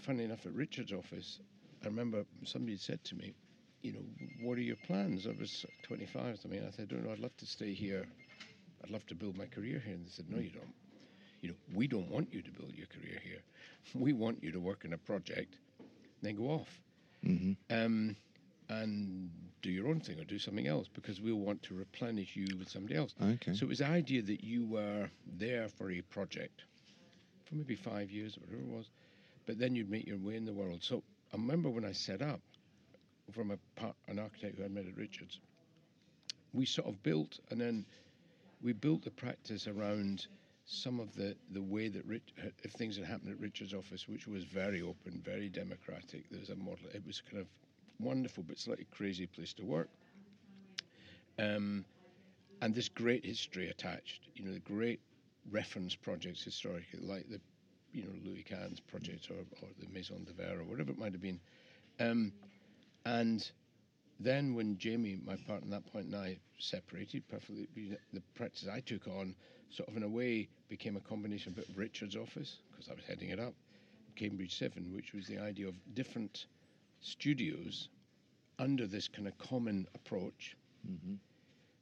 [0.00, 1.38] funny enough, at Richard's office,
[1.82, 3.34] I remember somebody said to me,
[3.82, 4.04] you know,
[4.42, 5.26] what are your plans?
[5.26, 6.58] I was 25 or something.
[6.60, 8.06] And I said, I don't know, I'd love to stay here.
[8.84, 9.94] I'd love to build my career here.
[9.94, 10.74] And they said, no, you don't.
[11.42, 13.42] You know, we don't want you to build your career here.
[13.94, 15.56] We want you to work on a project,
[16.22, 16.80] then go off
[17.24, 18.16] hmm um,
[18.68, 19.30] and
[19.62, 22.68] do your own thing or do something else because we'll want to replenish you with
[22.68, 23.14] somebody else.
[23.20, 23.54] Okay.
[23.54, 26.62] So it was the idea that you were there for a project
[27.44, 28.90] for maybe five years or whatever it was,
[29.46, 30.82] but then you'd make your way in the world.
[30.82, 32.40] So I remember when I set up
[33.32, 33.58] from a
[34.08, 35.40] an architect who I met at Richards,
[36.52, 37.86] we sort of built and then
[38.62, 40.26] we built the practice around
[40.64, 44.08] some of the, the way that Rich, uh, if things had happened at Richard's office,
[44.08, 46.30] which was very open, very democratic.
[46.30, 46.86] There was a model.
[46.94, 47.48] It was kind of
[47.98, 49.88] wonderful, but slightly crazy place to work.
[51.38, 51.84] Um,
[52.60, 54.28] and this great history attached.
[54.34, 55.00] You know, the great
[55.50, 57.40] reference projects historically, like the,
[57.92, 61.12] you know, Louis Kahn's project or, or the Maison de Verre or whatever it might
[61.12, 61.40] have been.
[61.98, 62.32] Um,
[63.04, 63.50] and
[64.20, 67.68] then when Jamie, my partner at that point, and I separated perfectly,
[68.12, 69.34] the practice I took on,
[69.70, 72.88] sort of in a way, became a combination of a bit of Richard's office because
[72.88, 73.54] I was heading it up,
[74.16, 76.46] Cambridge Seven, which was the idea of different
[77.00, 77.88] studios
[78.58, 81.14] under this kind of common approach, hmm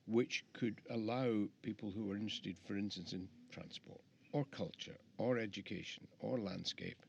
[0.07, 4.01] which could allow people who were interested, for instance, in transport
[4.33, 7.05] or culture or education or landscape,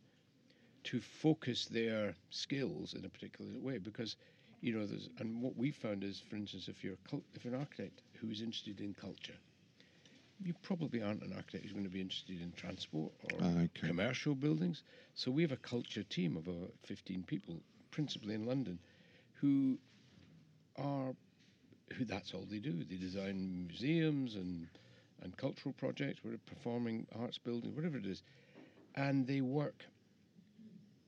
[0.84, 4.16] to focus their skills in a particular way because
[4.62, 7.44] you know there's and what we found is for instance if you're a cul- if
[7.44, 9.40] you're an architect who is interested in culture.
[10.40, 13.84] You probably aren't an architect who's going to be interested in transport or ah, Okay.
[13.84, 14.84] commercial buildings.
[15.14, 18.80] So we have a culture team of about 15 people, principally in London,
[19.34, 19.80] who
[20.78, 21.16] are
[21.94, 22.84] who that's all they do.
[22.84, 24.70] They design museums and
[25.22, 28.24] and cultural projects, whatever, performing arts buildings, whatever it is,
[28.96, 29.86] and they work.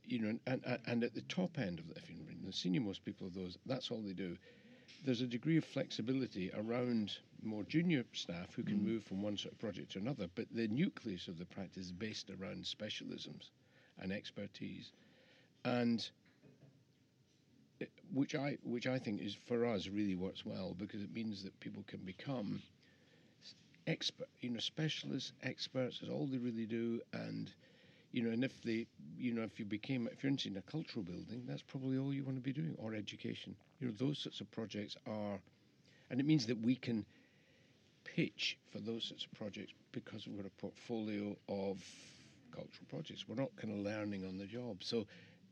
[0.06, 2.54] You know, and, and, and at the top end of the, if you know, the
[2.54, 4.38] senior most people of those, that's all they do.
[5.04, 8.84] There's a degree of flexibility around more junior staff who can mm.
[8.84, 11.92] move from one sort of project to another, but the nucleus of the practice is
[11.92, 13.52] based around specialisms
[14.00, 14.92] and expertise,
[15.66, 16.10] and
[17.80, 21.44] it- which I which I think is for us really works well because it means
[21.44, 22.64] that people can become
[23.88, 27.54] expert, you know, specialists, experts is all they really do, and
[28.14, 28.86] you know, and if they,
[29.18, 32.14] you know, if you became, if you're interested in a cultural building, that's probably all
[32.14, 33.56] you want to be doing, or education.
[33.82, 35.40] You know, those sorts of projects are,
[36.12, 37.06] and it means that we can
[38.04, 41.84] pitch for those sorts of projects because got a portfolio of
[42.52, 43.26] cultural projects.
[43.28, 44.84] We're not kind of learning on the job.
[44.84, 45.08] So,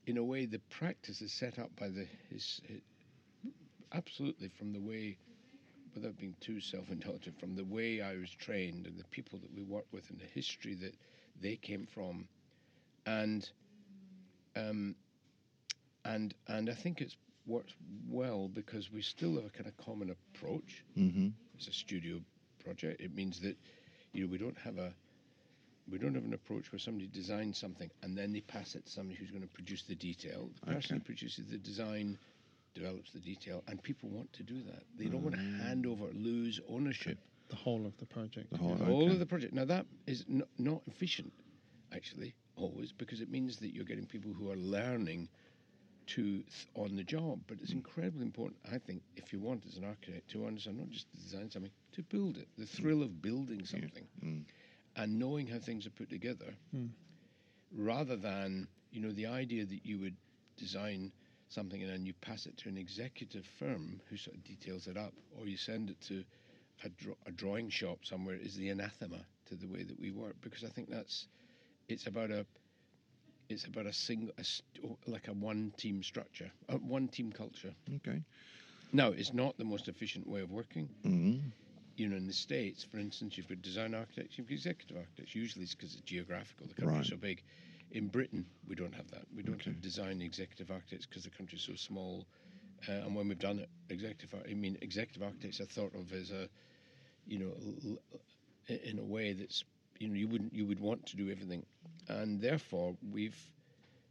[0.05, 2.61] in a way, the practice is set up by the is
[3.91, 5.17] absolutely from the way,
[5.95, 9.63] without being too self-indulgent, from the way I was trained and the people that we
[9.63, 10.93] work with and the history that
[11.41, 12.27] they came from,
[13.05, 13.49] and
[14.55, 14.95] um,
[16.05, 17.15] and and I think it's
[17.47, 17.73] worked
[18.09, 20.83] well because we still have a kind of common approach.
[20.97, 21.29] Mm-hmm.
[21.57, 22.19] It's a studio
[22.63, 23.01] project.
[23.01, 23.55] It means that
[24.13, 24.93] you know we don't have a
[25.91, 28.91] we don't have an approach where somebody designs something and then they pass it to
[28.91, 30.49] somebody who's going to produce the detail.
[30.65, 32.17] The person who produces the design
[32.73, 34.83] develops the detail, and people want to do that.
[34.97, 37.17] They don't want to hand over, lose ownership
[37.49, 38.49] The whole of the project.
[38.51, 39.53] The whole- the whole of the project.
[39.53, 41.33] Now that is n- not efficient,
[41.91, 45.29] actually, always, because it means that you're getting people who are learning
[46.07, 47.39] to th- on the job.
[47.47, 50.89] But it's incredibly important, I think, if you want as an architect to understand not
[50.89, 52.47] just to design something, to build it.
[52.57, 54.45] The thrill of building something Mm.
[54.95, 56.87] and knowing how things are put together, Hmm.
[57.71, 60.15] rather than you know the idea that you would
[60.57, 61.11] design
[61.49, 64.97] something and then you pass it to an executive firm who sort of details it
[64.97, 66.23] up, or you send it to
[66.83, 70.35] a, dra- a drawing shop somewhere is the anathema to the way that we work
[70.41, 71.27] because I think that's
[71.91, 72.45] it's about a
[73.49, 77.73] it's about a single a st- like a one team structure, a one team culture.
[77.97, 78.21] Okay.
[78.93, 80.89] No, it's not the most efficient way of working.
[81.05, 81.49] Mm-hmm.
[81.97, 85.35] You know, in the states, for instance, you've got design architects, you've got executive architects.
[85.35, 86.67] Usually, it's because it's geographical.
[86.67, 87.05] The country's Right.
[87.07, 87.43] so big.
[87.91, 89.25] In Britain, we don't have that.
[89.35, 89.71] We don't Okay.
[89.71, 92.27] have design executive architects because the country's so small.
[92.87, 96.31] Uh, and when we've done it, executive, I mean, executive architects are thought of as
[96.31, 96.49] a,
[97.27, 97.97] you know,
[98.67, 99.63] in a way that's,
[99.99, 101.65] you know, you wouldn't, you would want to do everything,
[102.21, 103.37] and therefore we've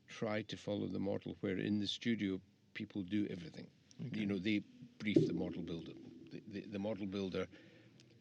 [0.08, 2.40] tried to follow the model where in the studio
[2.74, 3.66] people do everything.
[4.14, 4.62] You know, they
[4.98, 5.92] brief the model builder.
[6.32, 7.46] The, the, the model builder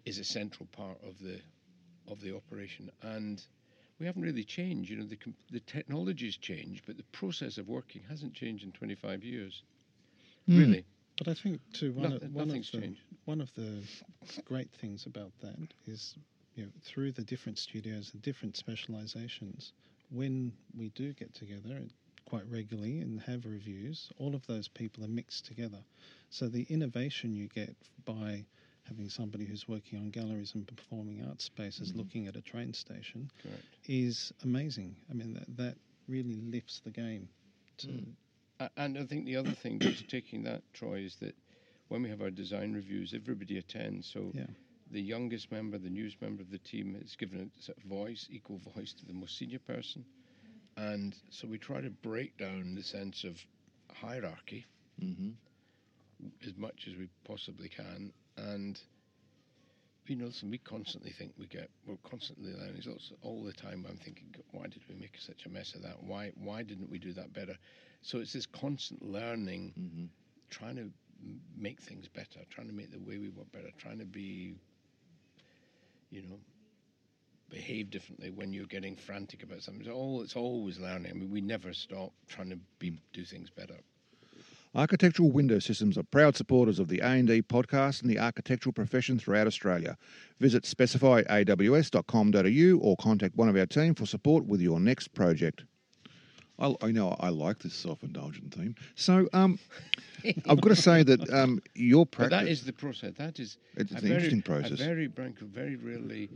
[0.06, 1.40] is a central part of the
[2.08, 3.42] of the operation, and
[4.00, 4.90] we haven't really changed.
[4.90, 5.18] You know, the
[5.52, 9.64] the technology's changed, but the process of working hasn't changed in 25 years.
[10.48, 10.60] Hmm.
[10.60, 10.86] Really,
[11.18, 13.02] But I think too one Noth- of, one of the changed.
[13.26, 13.84] one of the
[14.46, 16.16] great things about that is
[16.60, 19.72] you know through the different studios and different specializations,
[20.12, 21.80] when we do get together
[22.26, 25.80] quite regularly and have reviews, all of those people are mixed together.
[26.30, 28.46] So the innovation you get by
[28.84, 33.32] having somebody who's working on galleries and performing arts spaces looking at a train station
[33.42, 33.64] correct.
[33.86, 34.98] is amazing.
[35.10, 35.76] I mean that that
[36.10, 37.30] really lifts the game.
[37.78, 38.16] To, Mm.
[38.76, 41.34] And I think the other thing, just taking that, Troy, is that
[41.88, 44.06] when we have our design reviews, everybody attends.
[44.12, 44.48] So Yeah.
[44.92, 48.28] The youngest member, the newest member of the team, is given a sort of voice,
[48.30, 50.06] equal voice to the most senior person.
[50.78, 53.46] And so we try to break down the sense of
[53.94, 54.66] hierarchy
[55.02, 55.30] Mm-hmm.
[56.46, 58.14] as much as we possibly can.
[58.38, 58.80] And
[60.08, 63.86] you know, listen, we constantly think we get we're constantly learning results all the time.
[63.90, 66.02] I'm thinking, why did we make such a mess of that?
[66.04, 67.58] Why why didn't we do that better?
[68.02, 70.06] So it's this constant learning, Mm-hmm.
[70.50, 70.90] trying to
[71.58, 74.56] make things better, trying to make the way we work better, trying to be,
[76.12, 76.40] you know,
[77.50, 79.82] behave differently when you're getting frantic about something.
[79.82, 81.12] It's all it's always learning.
[81.12, 83.76] I mean, we never stop trying to be do things better.
[84.76, 89.48] Architectural Window Systems are proud supporters of the A&D podcast and the architectural profession throughout
[89.48, 89.98] Australia.
[90.40, 95.64] Visit specifyaws.com.au or contact one of our team for support with your next project.
[96.60, 98.76] I, I know I like this self-indulgent theme.
[98.96, 99.60] So um,
[100.48, 102.40] I've got to say that um, your But practice...
[102.40, 103.14] that is the process.
[103.18, 104.72] That is It's an very, interesting process.
[104.74, 106.30] A very Branko, very rarely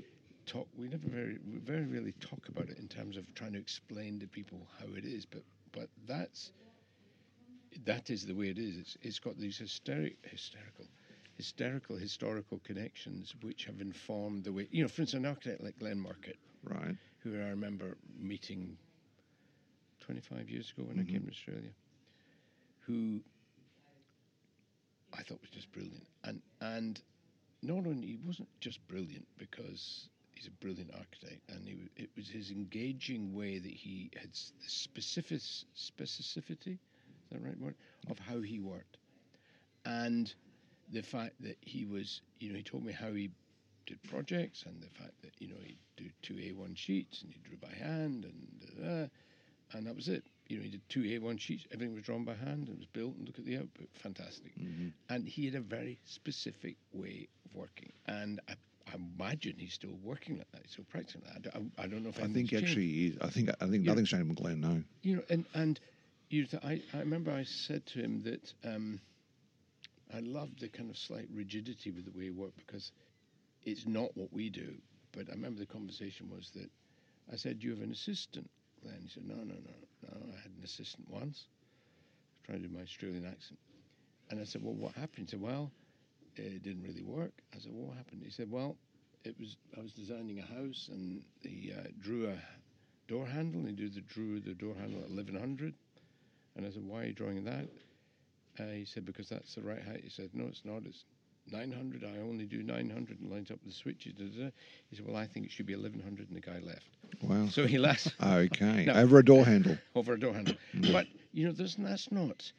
[0.46, 0.68] talk.
[0.78, 4.28] We never very very rarely talk about it in terms of trying to explain to
[4.28, 5.26] people how it is.
[5.26, 6.52] But but that's
[7.86, 8.78] that is the way it is.
[8.78, 10.86] It's it's got these hysteric hysterical
[11.36, 14.68] hysterical historical connections which have informed the way.
[14.72, 16.96] You know, for instance, an architect like Glenn Murcutt Right.
[17.20, 18.78] who I remember meeting
[20.04, 21.13] 25 years ago when I mm-hmm.
[21.13, 21.72] came to Australia,
[22.86, 23.22] who
[25.13, 26.06] I thought was just brilliant.
[26.24, 27.02] And and
[27.62, 32.28] not only he wasn't just brilliant because he's a brilliant architect, and he, it was
[32.30, 37.76] his engaging way that he had the specific specificity, is that the right word,
[38.10, 38.98] of how he worked,
[39.86, 40.34] and
[40.92, 43.32] the fact that he was, you know, he told me how he
[43.86, 47.39] did projects, and the fact that you know he'd do two A1 sheets and he
[47.48, 49.10] drew by hand, and
[49.74, 50.24] and that was it.
[50.48, 51.66] You know, he did two A1 sheets.
[51.72, 52.68] Everything was drawn by hand.
[52.70, 53.88] It was built, and look at the output.
[53.94, 54.54] Fantastic.
[54.60, 54.90] Mm-hmm.
[55.10, 57.92] And he had a very specific way of working.
[58.08, 58.54] And I,
[58.92, 60.62] I imagine he's still working like that.
[60.64, 61.38] He's still practicing that.
[61.38, 63.18] I, don't- I don't know if I think actually, he is.
[63.22, 64.60] I think I think nothing's changed with Glenn.
[64.62, 64.84] No.
[65.02, 65.80] you know, and and
[66.30, 69.00] you, th- I, I remember I said to him that um,
[70.14, 72.92] I loved the kind of slight rigidity with the way he worked because
[73.64, 74.74] it's not what we do.
[75.14, 76.70] But I remember the conversation was that
[77.32, 78.50] I said, "Do you have an assistant?"
[78.84, 80.34] Glenn he said, "No, no, no, no.
[80.34, 81.46] I had an assistant once.
[82.46, 83.60] Trying to do my Australian accent."
[84.30, 85.72] And I said, "Well, what happened?" He said, "Well,
[86.36, 88.78] it didn't really work." I said, "Well, what happened?" He said, "Well,
[89.24, 92.38] it was I was designing a house and he uh, drew a
[93.08, 93.62] door handle.
[93.62, 95.74] and He drew the, drew the door handle at 1100.
[96.56, 97.67] And I said, Why are you drawing that?
[98.60, 100.02] Uh, he said, Because that's the right height.
[100.04, 100.84] He said, No, it's not.
[100.86, 101.06] It's
[101.52, 102.04] 900.
[102.04, 104.14] I only do 900 and lines up the switches.
[104.14, 104.50] Da, da, da.
[104.90, 106.28] He said, Well, I think it should be 1100.
[106.30, 106.98] And the guy left.
[107.22, 107.48] Wow.
[107.48, 108.86] So he left Okay.
[108.86, 108.94] No.
[108.94, 109.78] Over a door handle.
[109.96, 110.56] over a door handle.
[110.92, 112.52] But, you know, there's, that's not,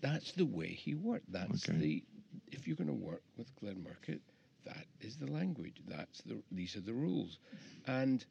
[0.00, 1.30] that's the way he worked.
[1.32, 1.78] That's Okay.
[1.78, 2.04] the,
[2.52, 4.20] if you're going to work with Glenn Murcutt,
[4.64, 5.80] that is the language.
[5.86, 7.38] That's the, these are the rules.
[7.86, 8.24] And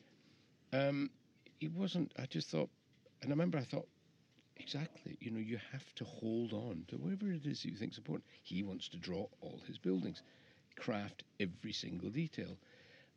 [0.73, 1.09] um,
[1.59, 2.69] he wasn't, I just thought,
[3.21, 3.87] and I remember I thought,
[4.57, 8.25] exactly, you know, you have to hold on to whatever it is you think's important.
[8.43, 10.21] He wants to draw all his buildings,
[10.77, 12.57] craft every single detail.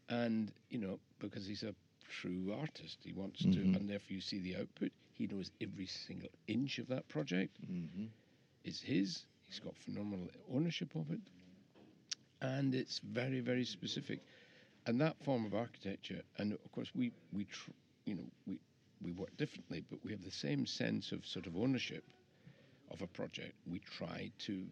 [0.08, 1.74] And, you know, because he's a
[2.08, 4.92] true artist, he wants to, and therefore you see the output.
[5.14, 8.06] He knows every single inch of that project Mm-hmm.
[8.64, 9.26] is his.
[9.46, 11.20] He's got phenomenal ownership of it.
[12.40, 14.20] And it's very, very specific.
[14.86, 17.70] And that form of architecture, and of course, we, we tr-
[18.04, 18.58] you know, we,
[19.02, 22.04] we work differently, but we have the same sense of sort of ownership
[22.90, 23.54] of a project.
[23.70, 24.66] We try to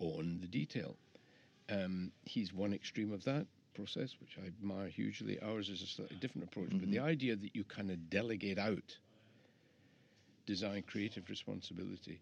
[0.00, 0.96] own the detail.
[1.70, 5.38] Um, he's one extreme of that process, which I admire hugely.
[5.40, 8.98] Ours is a slightly different approach, but the idea that you kind of delegate out
[10.46, 12.20] design creative responsibility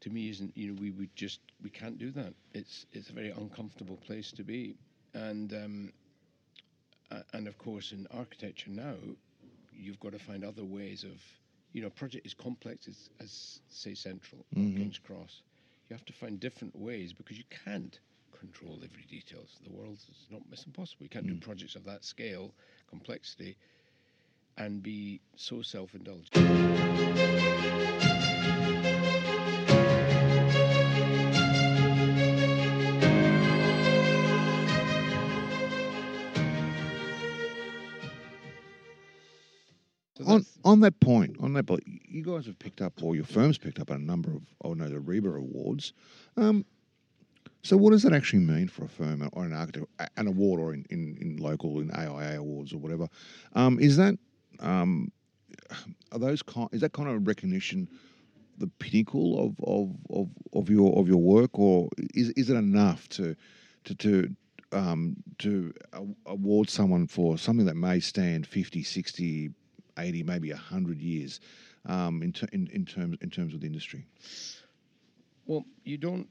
[0.00, 3.12] to me isn't you know we would just we can't do that it's it's a
[3.12, 4.74] very uncomfortable place to be
[5.14, 5.92] and um,
[7.32, 8.94] and of course in architecture now
[9.82, 11.22] you've got to find other ways of
[11.72, 14.76] you know a project is complex as, as say central or Mhm.
[14.76, 15.42] king's cross.
[15.88, 17.98] You have to find different ways because you can't
[18.38, 19.46] control every detail.
[19.64, 21.04] The world is not it's impossible.
[21.04, 22.54] You can't do projects of that scale
[22.88, 23.56] complexity
[24.58, 26.30] and be so self-indulgent
[40.64, 43.80] On that point, on that point, you guys have picked up, or your firm's picked
[43.80, 45.92] up, a number of, oh no, the RIBA Awards.
[46.36, 46.64] Um,
[47.62, 50.74] so what does that actually mean for a firm or an architect, an award, or
[50.74, 53.08] in, in, in local in AIA awards or whatever?
[53.54, 54.18] Um, is that
[54.60, 55.12] um,
[56.12, 56.68] are those kind?
[56.72, 57.88] Is that kind of recognition
[58.58, 63.08] the pinnacle of, of, of, of your of your work, or is is it enough
[63.10, 63.36] to
[63.84, 64.36] to to
[64.72, 65.72] um, to
[66.26, 69.50] award someone for something that may stand 50, 60,
[69.98, 71.40] 80, maybe 100 years
[71.86, 74.06] um, in, ter- in, in, terms, in terms of the industry?
[75.46, 76.30] Well, you don't.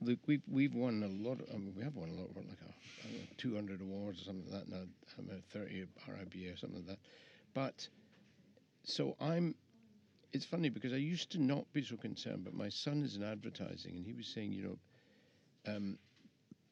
[0.00, 1.40] We've we've won a lot.
[1.40, 2.28] Of, I mean, we have won a lot.
[2.36, 4.68] Like a, I know, 200 awards or something like that.
[4.68, 4.82] Now
[5.18, 6.98] I'm at 30 RIBA or something like that.
[7.54, 7.88] But
[8.82, 9.54] so I'm.
[10.32, 13.22] It's funny because I used to not be so concerned, but my son is in
[13.22, 15.96] advertising, and he was saying, you know, um,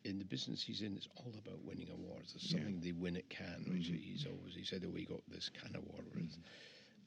[0.04, 2.32] in the business he's in, it's all about winning awards.
[2.32, 2.58] There's Yeah.
[2.58, 3.98] something they win at Cannes, which Mhm.
[4.00, 6.38] he's always he said, oh, we got this Cannes award, it's-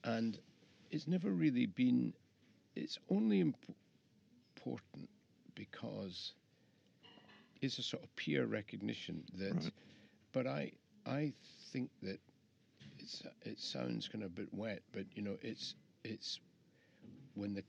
[0.04, 0.40] and
[0.92, 2.14] it's never really been.
[2.76, 3.76] It's only imp-
[4.58, 5.10] important
[5.56, 6.34] because
[7.62, 9.56] it's a sort of peer recognition that.
[9.56, 9.74] Right.
[10.32, 10.72] But I
[11.06, 11.34] I
[11.72, 12.20] think that
[13.00, 16.40] it's it sounds kind of a bit wet, but you know it's it's
[17.36, 17.64] when the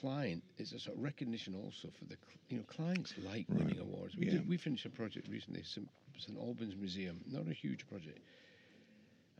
[0.00, 2.16] client is a sort of recognition also for the
[2.48, 3.58] you know clients like Right.
[3.58, 4.16] winning awards.
[4.16, 4.32] We Yeah.
[4.32, 5.88] did we finished a project recently, St.
[6.18, 8.20] St Albans Museum, not a huge project,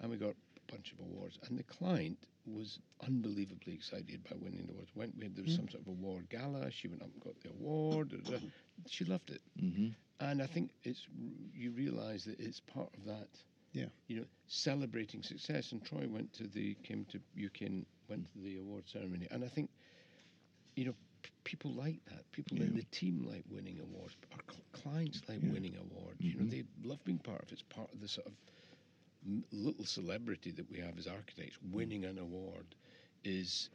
[0.01, 0.35] and we got
[0.69, 4.95] a bunch of awards, and the client was unbelievably excited by winning the awards.
[4.95, 5.57] Went we, there was Mm.
[5.57, 6.71] some sort of award gala.
[6.71, 8.13] She went up and got the award.
[8.89, 9.89] She loved it, Mm-hmm.
[10.21, 11.07] and I think it's
[11.55, 13.29] you realise that it's part of that.
[13.73, 13.89] Yeah.
[14.07, 15.73] You know, celebrating success.
[15.73, 19.45] And Troy went to the came to UK and went to the award ceremony, and
[19.45, 19.71] I think,
[20.77, 22.31] you know, p- people like that.
[22.33, 24.17] People in the team like winning awards.
[24.33, 25.51] Our cl- clients like Yeah.
[25.51, 26.21] winning awards.
[26.31, 26.51] You know, Mhm.
[26.51, 27.53] they love being part of it.
[27.55, 28.33] It's part of the sort of
[29.27, 31.59] m- little celebrity that we have as architects.
[31.63, 32.75] Winning an award
[33.25, 33.71] is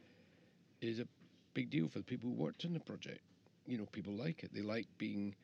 [0.80, 1.08] is a
[1.54, 3.20] big deal for the people who worked on the project.
[3.66, 4.52] You know, people like it.
[4.52, 5.34] They like being,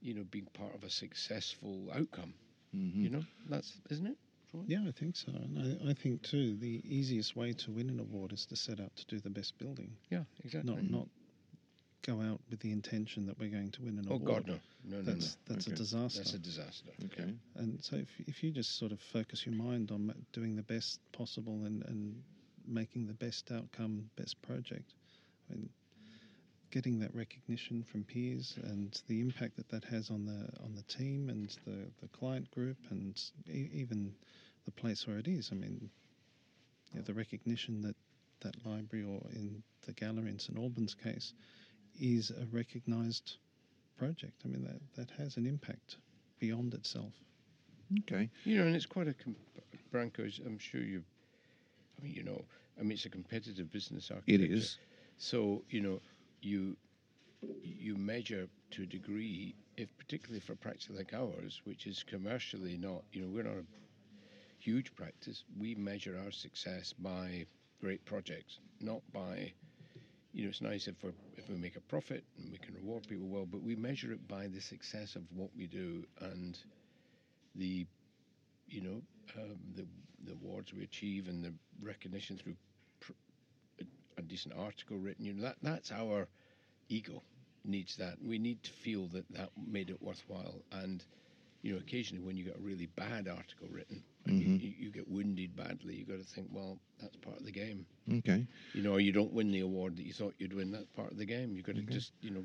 [0.00, 2.34] you know, being part of a successful outcome.
[2.74, 3.04] Mm-hmm.
[3.04, 4.18] You know, that's isn't it?
[4.50, 4.62] Troy?
[4.66, 5.32] Yeah, I think so.
[5.32, 8.80] And I, I think too, the easiest way to win an award is to set
[8.80, 10.74] out to do the best building, Yeah, exactly.
[10.74, 11.08] not not
[12.02, 14.46] go out with the intention that we're going to win an oh award.
[14.46, 15.02] God, no, no, no, no.
[15.02, 15.74] That's that's Okay.
[15.74, 16.18] a disaster.
[16.20, 16.90] That's a disaster.
[17.04, 17.34] Okay.
[17.56, 20.98] And so if, if you just sort of focus your mind on doing the best
[21.12, 22.22] possible and, and
[22.66, 24.94] making the best outcome, best project,
[25.50, 25.68] I mean,
[26.70, 30.82] getting that recognition from peers and the impact that that has on the on the
[30.84, 34.14] team and the, the client group and e- even
[34.64, 35.50] the place where it is.
[35.52, 35.90] I mean,
[36.92, 37.96] you know, the recognition that
[38.40, 41.34] that library or in the gallery in St Albans case
[42.00, 43.36] is a recognised
[43.98, 44.40] project.
[44.44, 45.96] I mean, that, that has an impact
[46.38, 47.12] beyond itself.
[48.00, 48.30] Okay.
[48.44, 49.36] You know, and it's quite a, com-
[49.92, 51.02] Branko, I'm sure you.
[51.98, 52.42] I mean, you know,
[52.78, 54.10] I mean, it's a competitive business.
[54.10, 54.54] It Architecture.
[54.54, 54.78] is.
[55.18, 56.00] So you know,
[56.42, 56.76] you
[57.62, 62.76] you measure to a degree, if particularly for a practice like ours, which is commercially
[62.76, 63.64] not, you know, we're not a
[64.58, 65.44] huge practice.
[65.58, 67.46] We measure our success by
[67.80, 69.52] great projects, not by,
[70.32, 73.06] you know, it's nice if we if we make a profit and we can reward
[73.08, 76.58] people well, but we measure it by the success of what we do and
[77.56, 77.86] the,
[78.68, 79.02] you know,
[79.42, 79.86] um, the
[80.26, 82.54] the awards we achieve and the recognition through
[84.30, 85.26] decent article written.
[85.26, 86.28] You know, that that's our
[86.88, 87.22] ego
[87.64, 88.16] needs that.
[88.22, 90.62] We need to feel that that made it worthwhile.
[90.72, 91.04] And
[91.62, 94.60] you know, occasionally when you get a really bad article written and Mhm.
[94.60, 97.86] you, you, get wounded badly, you got to think, well, that's part of the game.
[98.12, 98.46] Okay.
[98.72, 100.70] You know, or you don't win the award that you thought you'd win.
[100.72, 101.56] That's part of the game.
[101.56, 101.92] You got to Okay.
[101.92, 102.44] just, you know,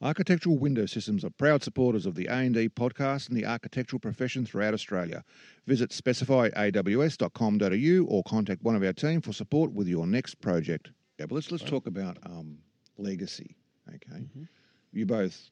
[0.00, 4.72] Architectural Window Systems are proud supporters of the A&D podcast and the architectural profession throughout
[4.72, 5.24] Australia.
[5.66, 10.92] Visit specifyaws.com.au or contact one of our team for support with your next project.
[11.18, 11.70] Yeah, but let's let's Right.
[11.70, 12.58] talk about um,
[12.96, 13.56] legacy.
[13.88, 14.46] Okay, Mhm.
[14.92, 15.50] you're both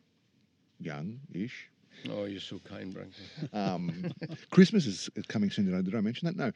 [0.78, 1.68] young-ish.
[2.10, 3.52] Oh, you're so kind, Branko.
[3.52, 4.10] Um,
[4.50, 5.66] Christmas is is coming soon.
[5.66, 6.36] Did I, did I mention that?
[6.36, 6.52] No.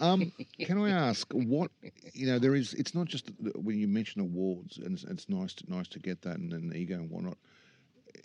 [0.00, 1.70] Um, can I ask what
[2.12, 2.38] you know?
[2.38, 2.74] There is.
[2.74, 6.22] It's not just when you mention awards, and it's, it's nice to nice to get
[6.22, 7.38] that and an ego and whatnot.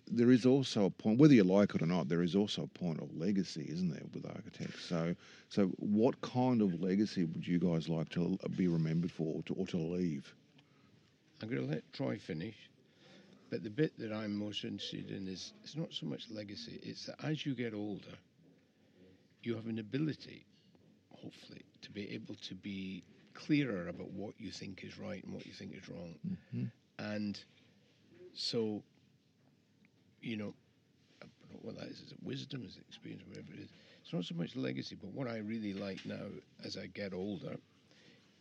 [0.08, 2.08] There is also a point, whether you like it or not.
[2.08, 4.86] There is also a point of legacy, isn't there, with architects?
[4.86, 5.16] So,
[5.50, 9.54] so what kind of legacy would you guys like to be remembered for, or to,
[9.54, 10.34] or to leave?
[11.42, 12.56] I'm going to let Troy finish.
[13.52, 17.06] But the bit that I'm most interested in is it's not so much legacy, it's
[17.08, 18.18] that as you get older,
[19.44, 20.46] you have an ability,
[21.22, 25.46] hopefully, to be able to be clearer about what you think is right and what
[25.46, 26.16] you think is wrong.
[26.54, 26.72] Mhm.
[26.98, 27.44] And
[28.34, 28.84] so,
[30.22, 30.54] you know,
[31.22, 32.00] I don't know what that is.
[32.00, 32.64] Is it wisdom?
[32.66, 33.24] Is it experience?
[33.28, 33.70] Whatever it is.
[34.02, 36.26] It's not so much legacy, but what I really like now
[36.64, 37.58] as I get older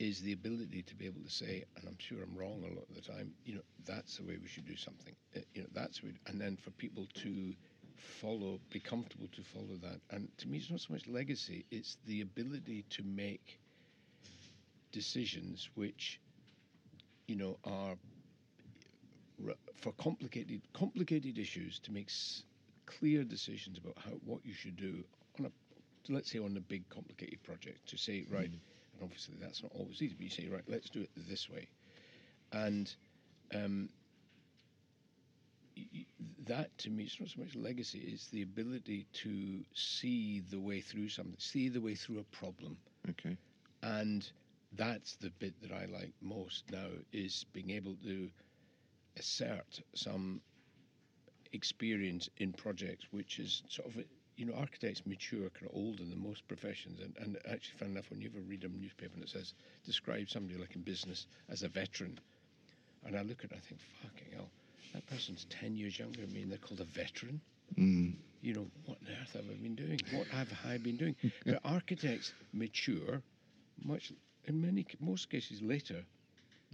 [0.01, 2.89] is the ability to be able to say, and I'm sure I'm wrong a lot
[2.91, 5.15] of the time, you know, that's the way we should do something.
[5.37, 7.55] Uh, you know, that's and then for people to
[7.97, 10.01] follow, be comfortable to follow that.
[10.11, 13.61] And to me, it's not so much legacy; it's the ability to make
[14.93, 16.21] decisions which,
[17.29, 17.97] you know, are
[19.75, 22.45] for complicated complicated issues to make s-
[22.87, 25.05] clear decisions about how what you should do
[25.39, 25.53] on a
[26.13, 28.51] let's say on a big complicated project to say right
[29.01, 31.69] and obviously that's not always easy but you say right let's do it this way
[32.53, 32.95] and
[33.55, 33.91] um,
[36.47, 40.81] that to me it's not so much legacy it's the ability to see the way
[40.81, 42.79] through something see the way through a problem
[43.11, 43.37] Okay.
[43.83, 44.31] and
[44.73, 48.31] that's the bit that I like most now is being able to
[49.19, 50.43] assert some
[51.53, 54.05] experience in projects, which is sort of
[54.41, 58.11] you know architects mature kind of older than most professions, and, and actually, fun enough,
[58.11, 61.63] when you ever read a newspaper and it says describe somebody like in business as
[61.63, 62.19] a veteran,
[63.07, 64.51] and I look at it, I think fucking hell,
[64.95, 67.41] that person's ten years younger than me, and they're called a veteran
[67.79, 68.15] Mm.
[68.43, 70.01] you know, what on earth have I been doing?
[70.13, 71.15] What have I been doing?
[71.47, 73.23] but architects mature
[73.85, 74.13] much,
[74.47, 76.05] in many, most cases later.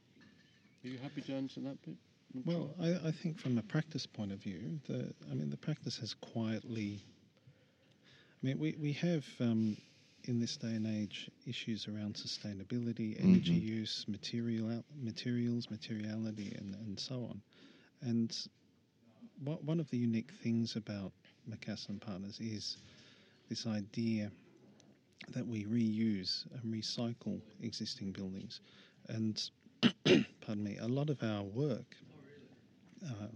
[0.85, 1.97] Are you happy to answer that bit?
[2.45, 5.99] Well, I, I, think from a practice point of view, the I mean the practice
[5.99, 7.05] has quietly.
[8.43, 9.77] I mean, we we have um,
[10.25, 13.79] in this day and age issues around sustainability, energy mm-hmm.
[13.79, 17.41] use, material materials, materiality, and and so on,
[18.03, 18.37] and
[19.43, 21.13] what, one of the unique things about
[21.49, 22.79] McAslan Partners is
[23.49, 24.31] this idea
[25.35, 28.61] that we reuse and recycle existing buildings,
[29.09, 29.41] and
[30.41, 31.95] pardon me, a lot of our work
[33.07, 33.27] uh,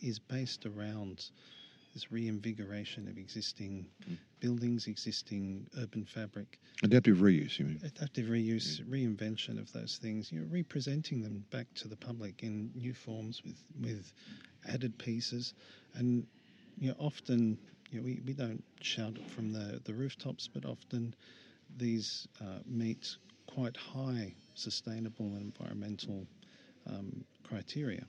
[0.00, 1.30] is based around
[1.94, 4.16] this reinvigoration of existing mm.
[4.40, 6.58] buildings, existing urban fabric.
[6.82, 7.80] Adaptive reuse, you mean?
[7.82, 8.84] Adaptive reuse, yeah.
[8.84, 13.42] reinvention of those things, you know, representing them back to the public in new forms
[13.44, 14.12] with, with
[14.68, 15.54] added pieces.
[15.94, 16.26] And
[16.78, 17.58] you know, often
[17.90, 21.14] you know, we, we don't shout it from the, the rooftops, but often
[21.76, 23.16] these uh, meet
[23.46, 26.26] quite high sustainable and environmental
[26.86, 28.04] um, criteria,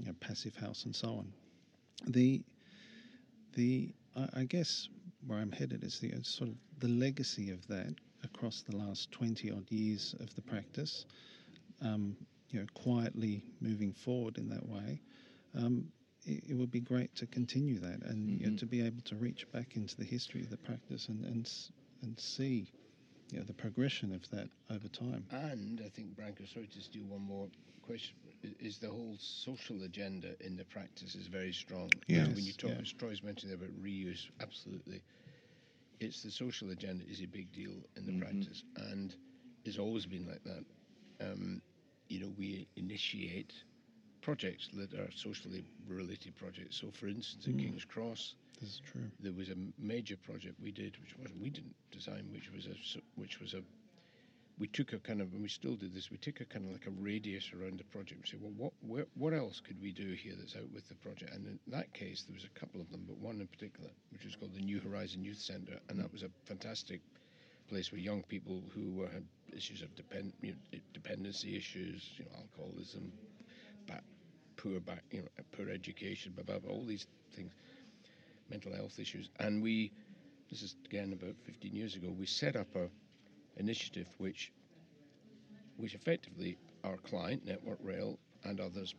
[0.00, 1.32] you know, passive house and so on.
[2.06, 2.42] The
[3.54, 4.88] the I, I guess
[5.26, 7.94] where I'm headed is the sort of the legacy of that
[8.24, 11.04] across the last 20 odd years of the practice,
[11.82, 12.16] um,
[12.50, 15.00] you know, quietly moving forward in that way.
[15.54, 15.88] Um,
[16.26, 18.28] it, it, would be great to continue that and mm-hmm.
[18.28, 18.56] you know, mm-hmm.
[18.56, 21.50] to be able to reach back into the history of the practice and and,
[22.02, 22.70] and see
[23.30, 25.24] you know, the progression of that over time.
[25.30, 27.48] And I think, Branko, sorry to steal one more
[27.86, 28.14] question,
[28.58, 31.90] is the whole social agenda in the practice is very strong.
[32.06, 32.28] Yes.
[32.28, 32.82] When you talk, yeah.
[32.82, 35.02] as Troy's mentioned about reuse, absolutely.
[36.00, 38.22] It's the social agenda is a big deal in the mm-hmm.
[38.22, 39.14] practice, and
[39.64, 40.64] it's always been like that.
[41.20, 41.60] Um,
[42.08, 43.52] you know, we initiate
[44.22, 46.76] projects that are socially related projects.
[46.80, 47.54] So, for instance, mm.
[47.54, 49.10] at King's Cross, this is true.
[49.20, 53.00] There was a major project we did, which wasn't we didn't design, which was a
[53.16, 53.62] which was a
[54.60, 56.10] we took a kind of and we still do this.
[56.10, 58.20] We took a kind of like a radius around the project.
[58.22, 60.94] We said, well, what where, what else could we do here that's out with the
[60.96, 61.34] project?
[61.34, 64.24] And in that case, there was a couple of them, but one in particular, which
[64.24, 67.00] was called the New Horizon Youth Centre, and that was a fantastic
[67.70, 69.24] place where young people who had
[69.56, 73.10] issues of depend, you know, dependency issues, you know, alcoholism,
[73.86, 74.04] back,
[74.56, 77.52] poor back, you know, poor education, blah, blah, blah, all these things
[78.50, 79.30] mental health issues.
[79.38, 79.92] And we,
[80.50, 82.88] this is again about 15 years ago, we set up a
[83.60, 84.52] initiative which,
[85.76, 88.94] which effectively our client, Network Rail, and others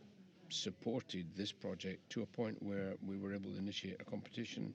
[0.48, 4.72] supported this project to a point where we were able to initiate a competition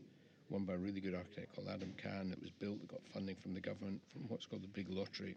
[0.49, 3.35] won by a really good architect called Adam Khan It was built, that got funding
[3.35, 5.35] from the government from what's called the Big Lottery,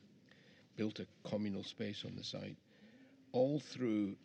[0.76, 2.57] built a communal space on the site,
[3.32, 4.16] all through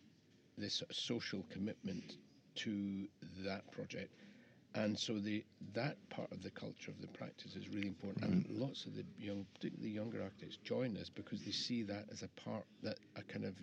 [0.56, 2.16] this social commitment
[2.56, 3.08] to
[3.44, 4.25] that project.
[4.76, 5.42] And so the
[5.74, 8.50] that part of the culture of the practice is really important, mm-hmm.
[8.50, 12.22] and lots of the young, particularly younger architects, join us because they see that as
[12.22, 13.54] a part that a kind of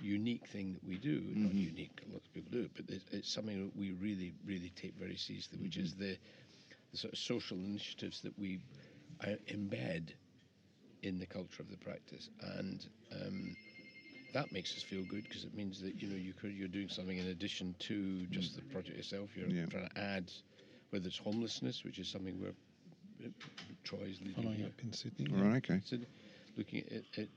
[0.00, 1.20] unique thing that we do.
[1.20, 1.44] Mm-hmm.
[1.44, 4.72] Not unique, lots of people do it, but it's, it's, something that we really, really
[4.74, 5.84] take very seriously, which mm-hmm.
[5.84, 6.16] is the,
[6.92, 8.58] the, sort of social initiatives that we
[9.22, 10.08] uh, embed
[11.02, 13.56] in the culture of the practice, and um,
[14.32, 16.88] that makes us feel good because it means that you know you could, you're doing
[16.88, 19.30] something in addition to just the project itself.
[19.36, 19.66] You're yeah.
[19.66, 20.32] trying to add,
[20.90, 22.52] whether it's homelessness, which is something where
[23.24, 23.28] uh,
[23.84, 24.66] Troy's leading Following here.
[24.66, 25.26] up in Sydney.
[25.36, 25.80] All right, okay.
[25.84, 26.06] Sydney,
[26.56, 27.28] looking at, at,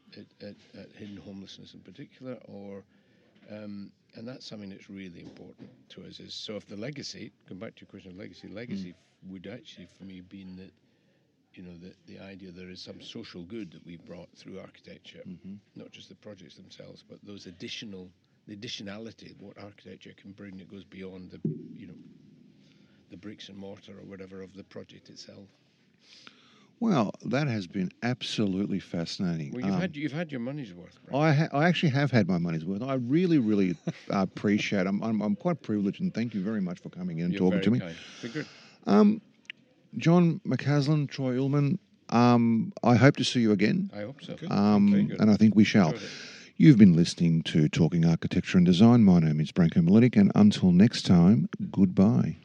[0.41, 2.83] at, at, hidden homelessness in particular, or
[3.51, 6.19] um, and that's something that's really important to us.
[6.19, 9.31] Is so if the legacy, come back to your question of legacy, legacy mm.
[9.31, 10.71] would actually for me been that
[11.57, 15.21] you know, the, the idea there is some social good that we've brought through architecture,
[15.27, 15.55] mm-hmm.
[15.75, 18.09] not just the projects themselves, but those additional,
[18.47, 21.39] the additionality, what architecture can bring that goes beyond the,
[21.73, 21.93] you know,
[23.09, 25.47] the bricks and mortar or whatever of the project itself.
[26.81, 29.53] Well, that has been absolutely fascinating.
[29.53, 30.99] Well, you've, um, had, you've had your money's worth.
[31.13, 32.81] I, ha- I actually have had my money's worth.
[32.81, 33.77] I really, really
[34.09, 34.85] appreciate.
[34.85, 37.49] I'm, I'm, I'm quite privileged, and thank you very much for coming in and You're
[37.49, 37.79] talking to me.
[37.79, 37.95] Kind.
[38.33, 38.45] good.
[38.87, 39.21] Um,
[39.97, 41.79] John McAslan, Troy Ullman,
[42.09, 43.89] um, I hope to see you again.
[43.93, 44.35] I hope so.
[44.49, 45.93] Um, and I think we shall.
[46.57, 49.03] You've been listening to Talking Architecture and Design.
[49.03, 52.37] My name is Branko Miletic, and until next time, goodbye.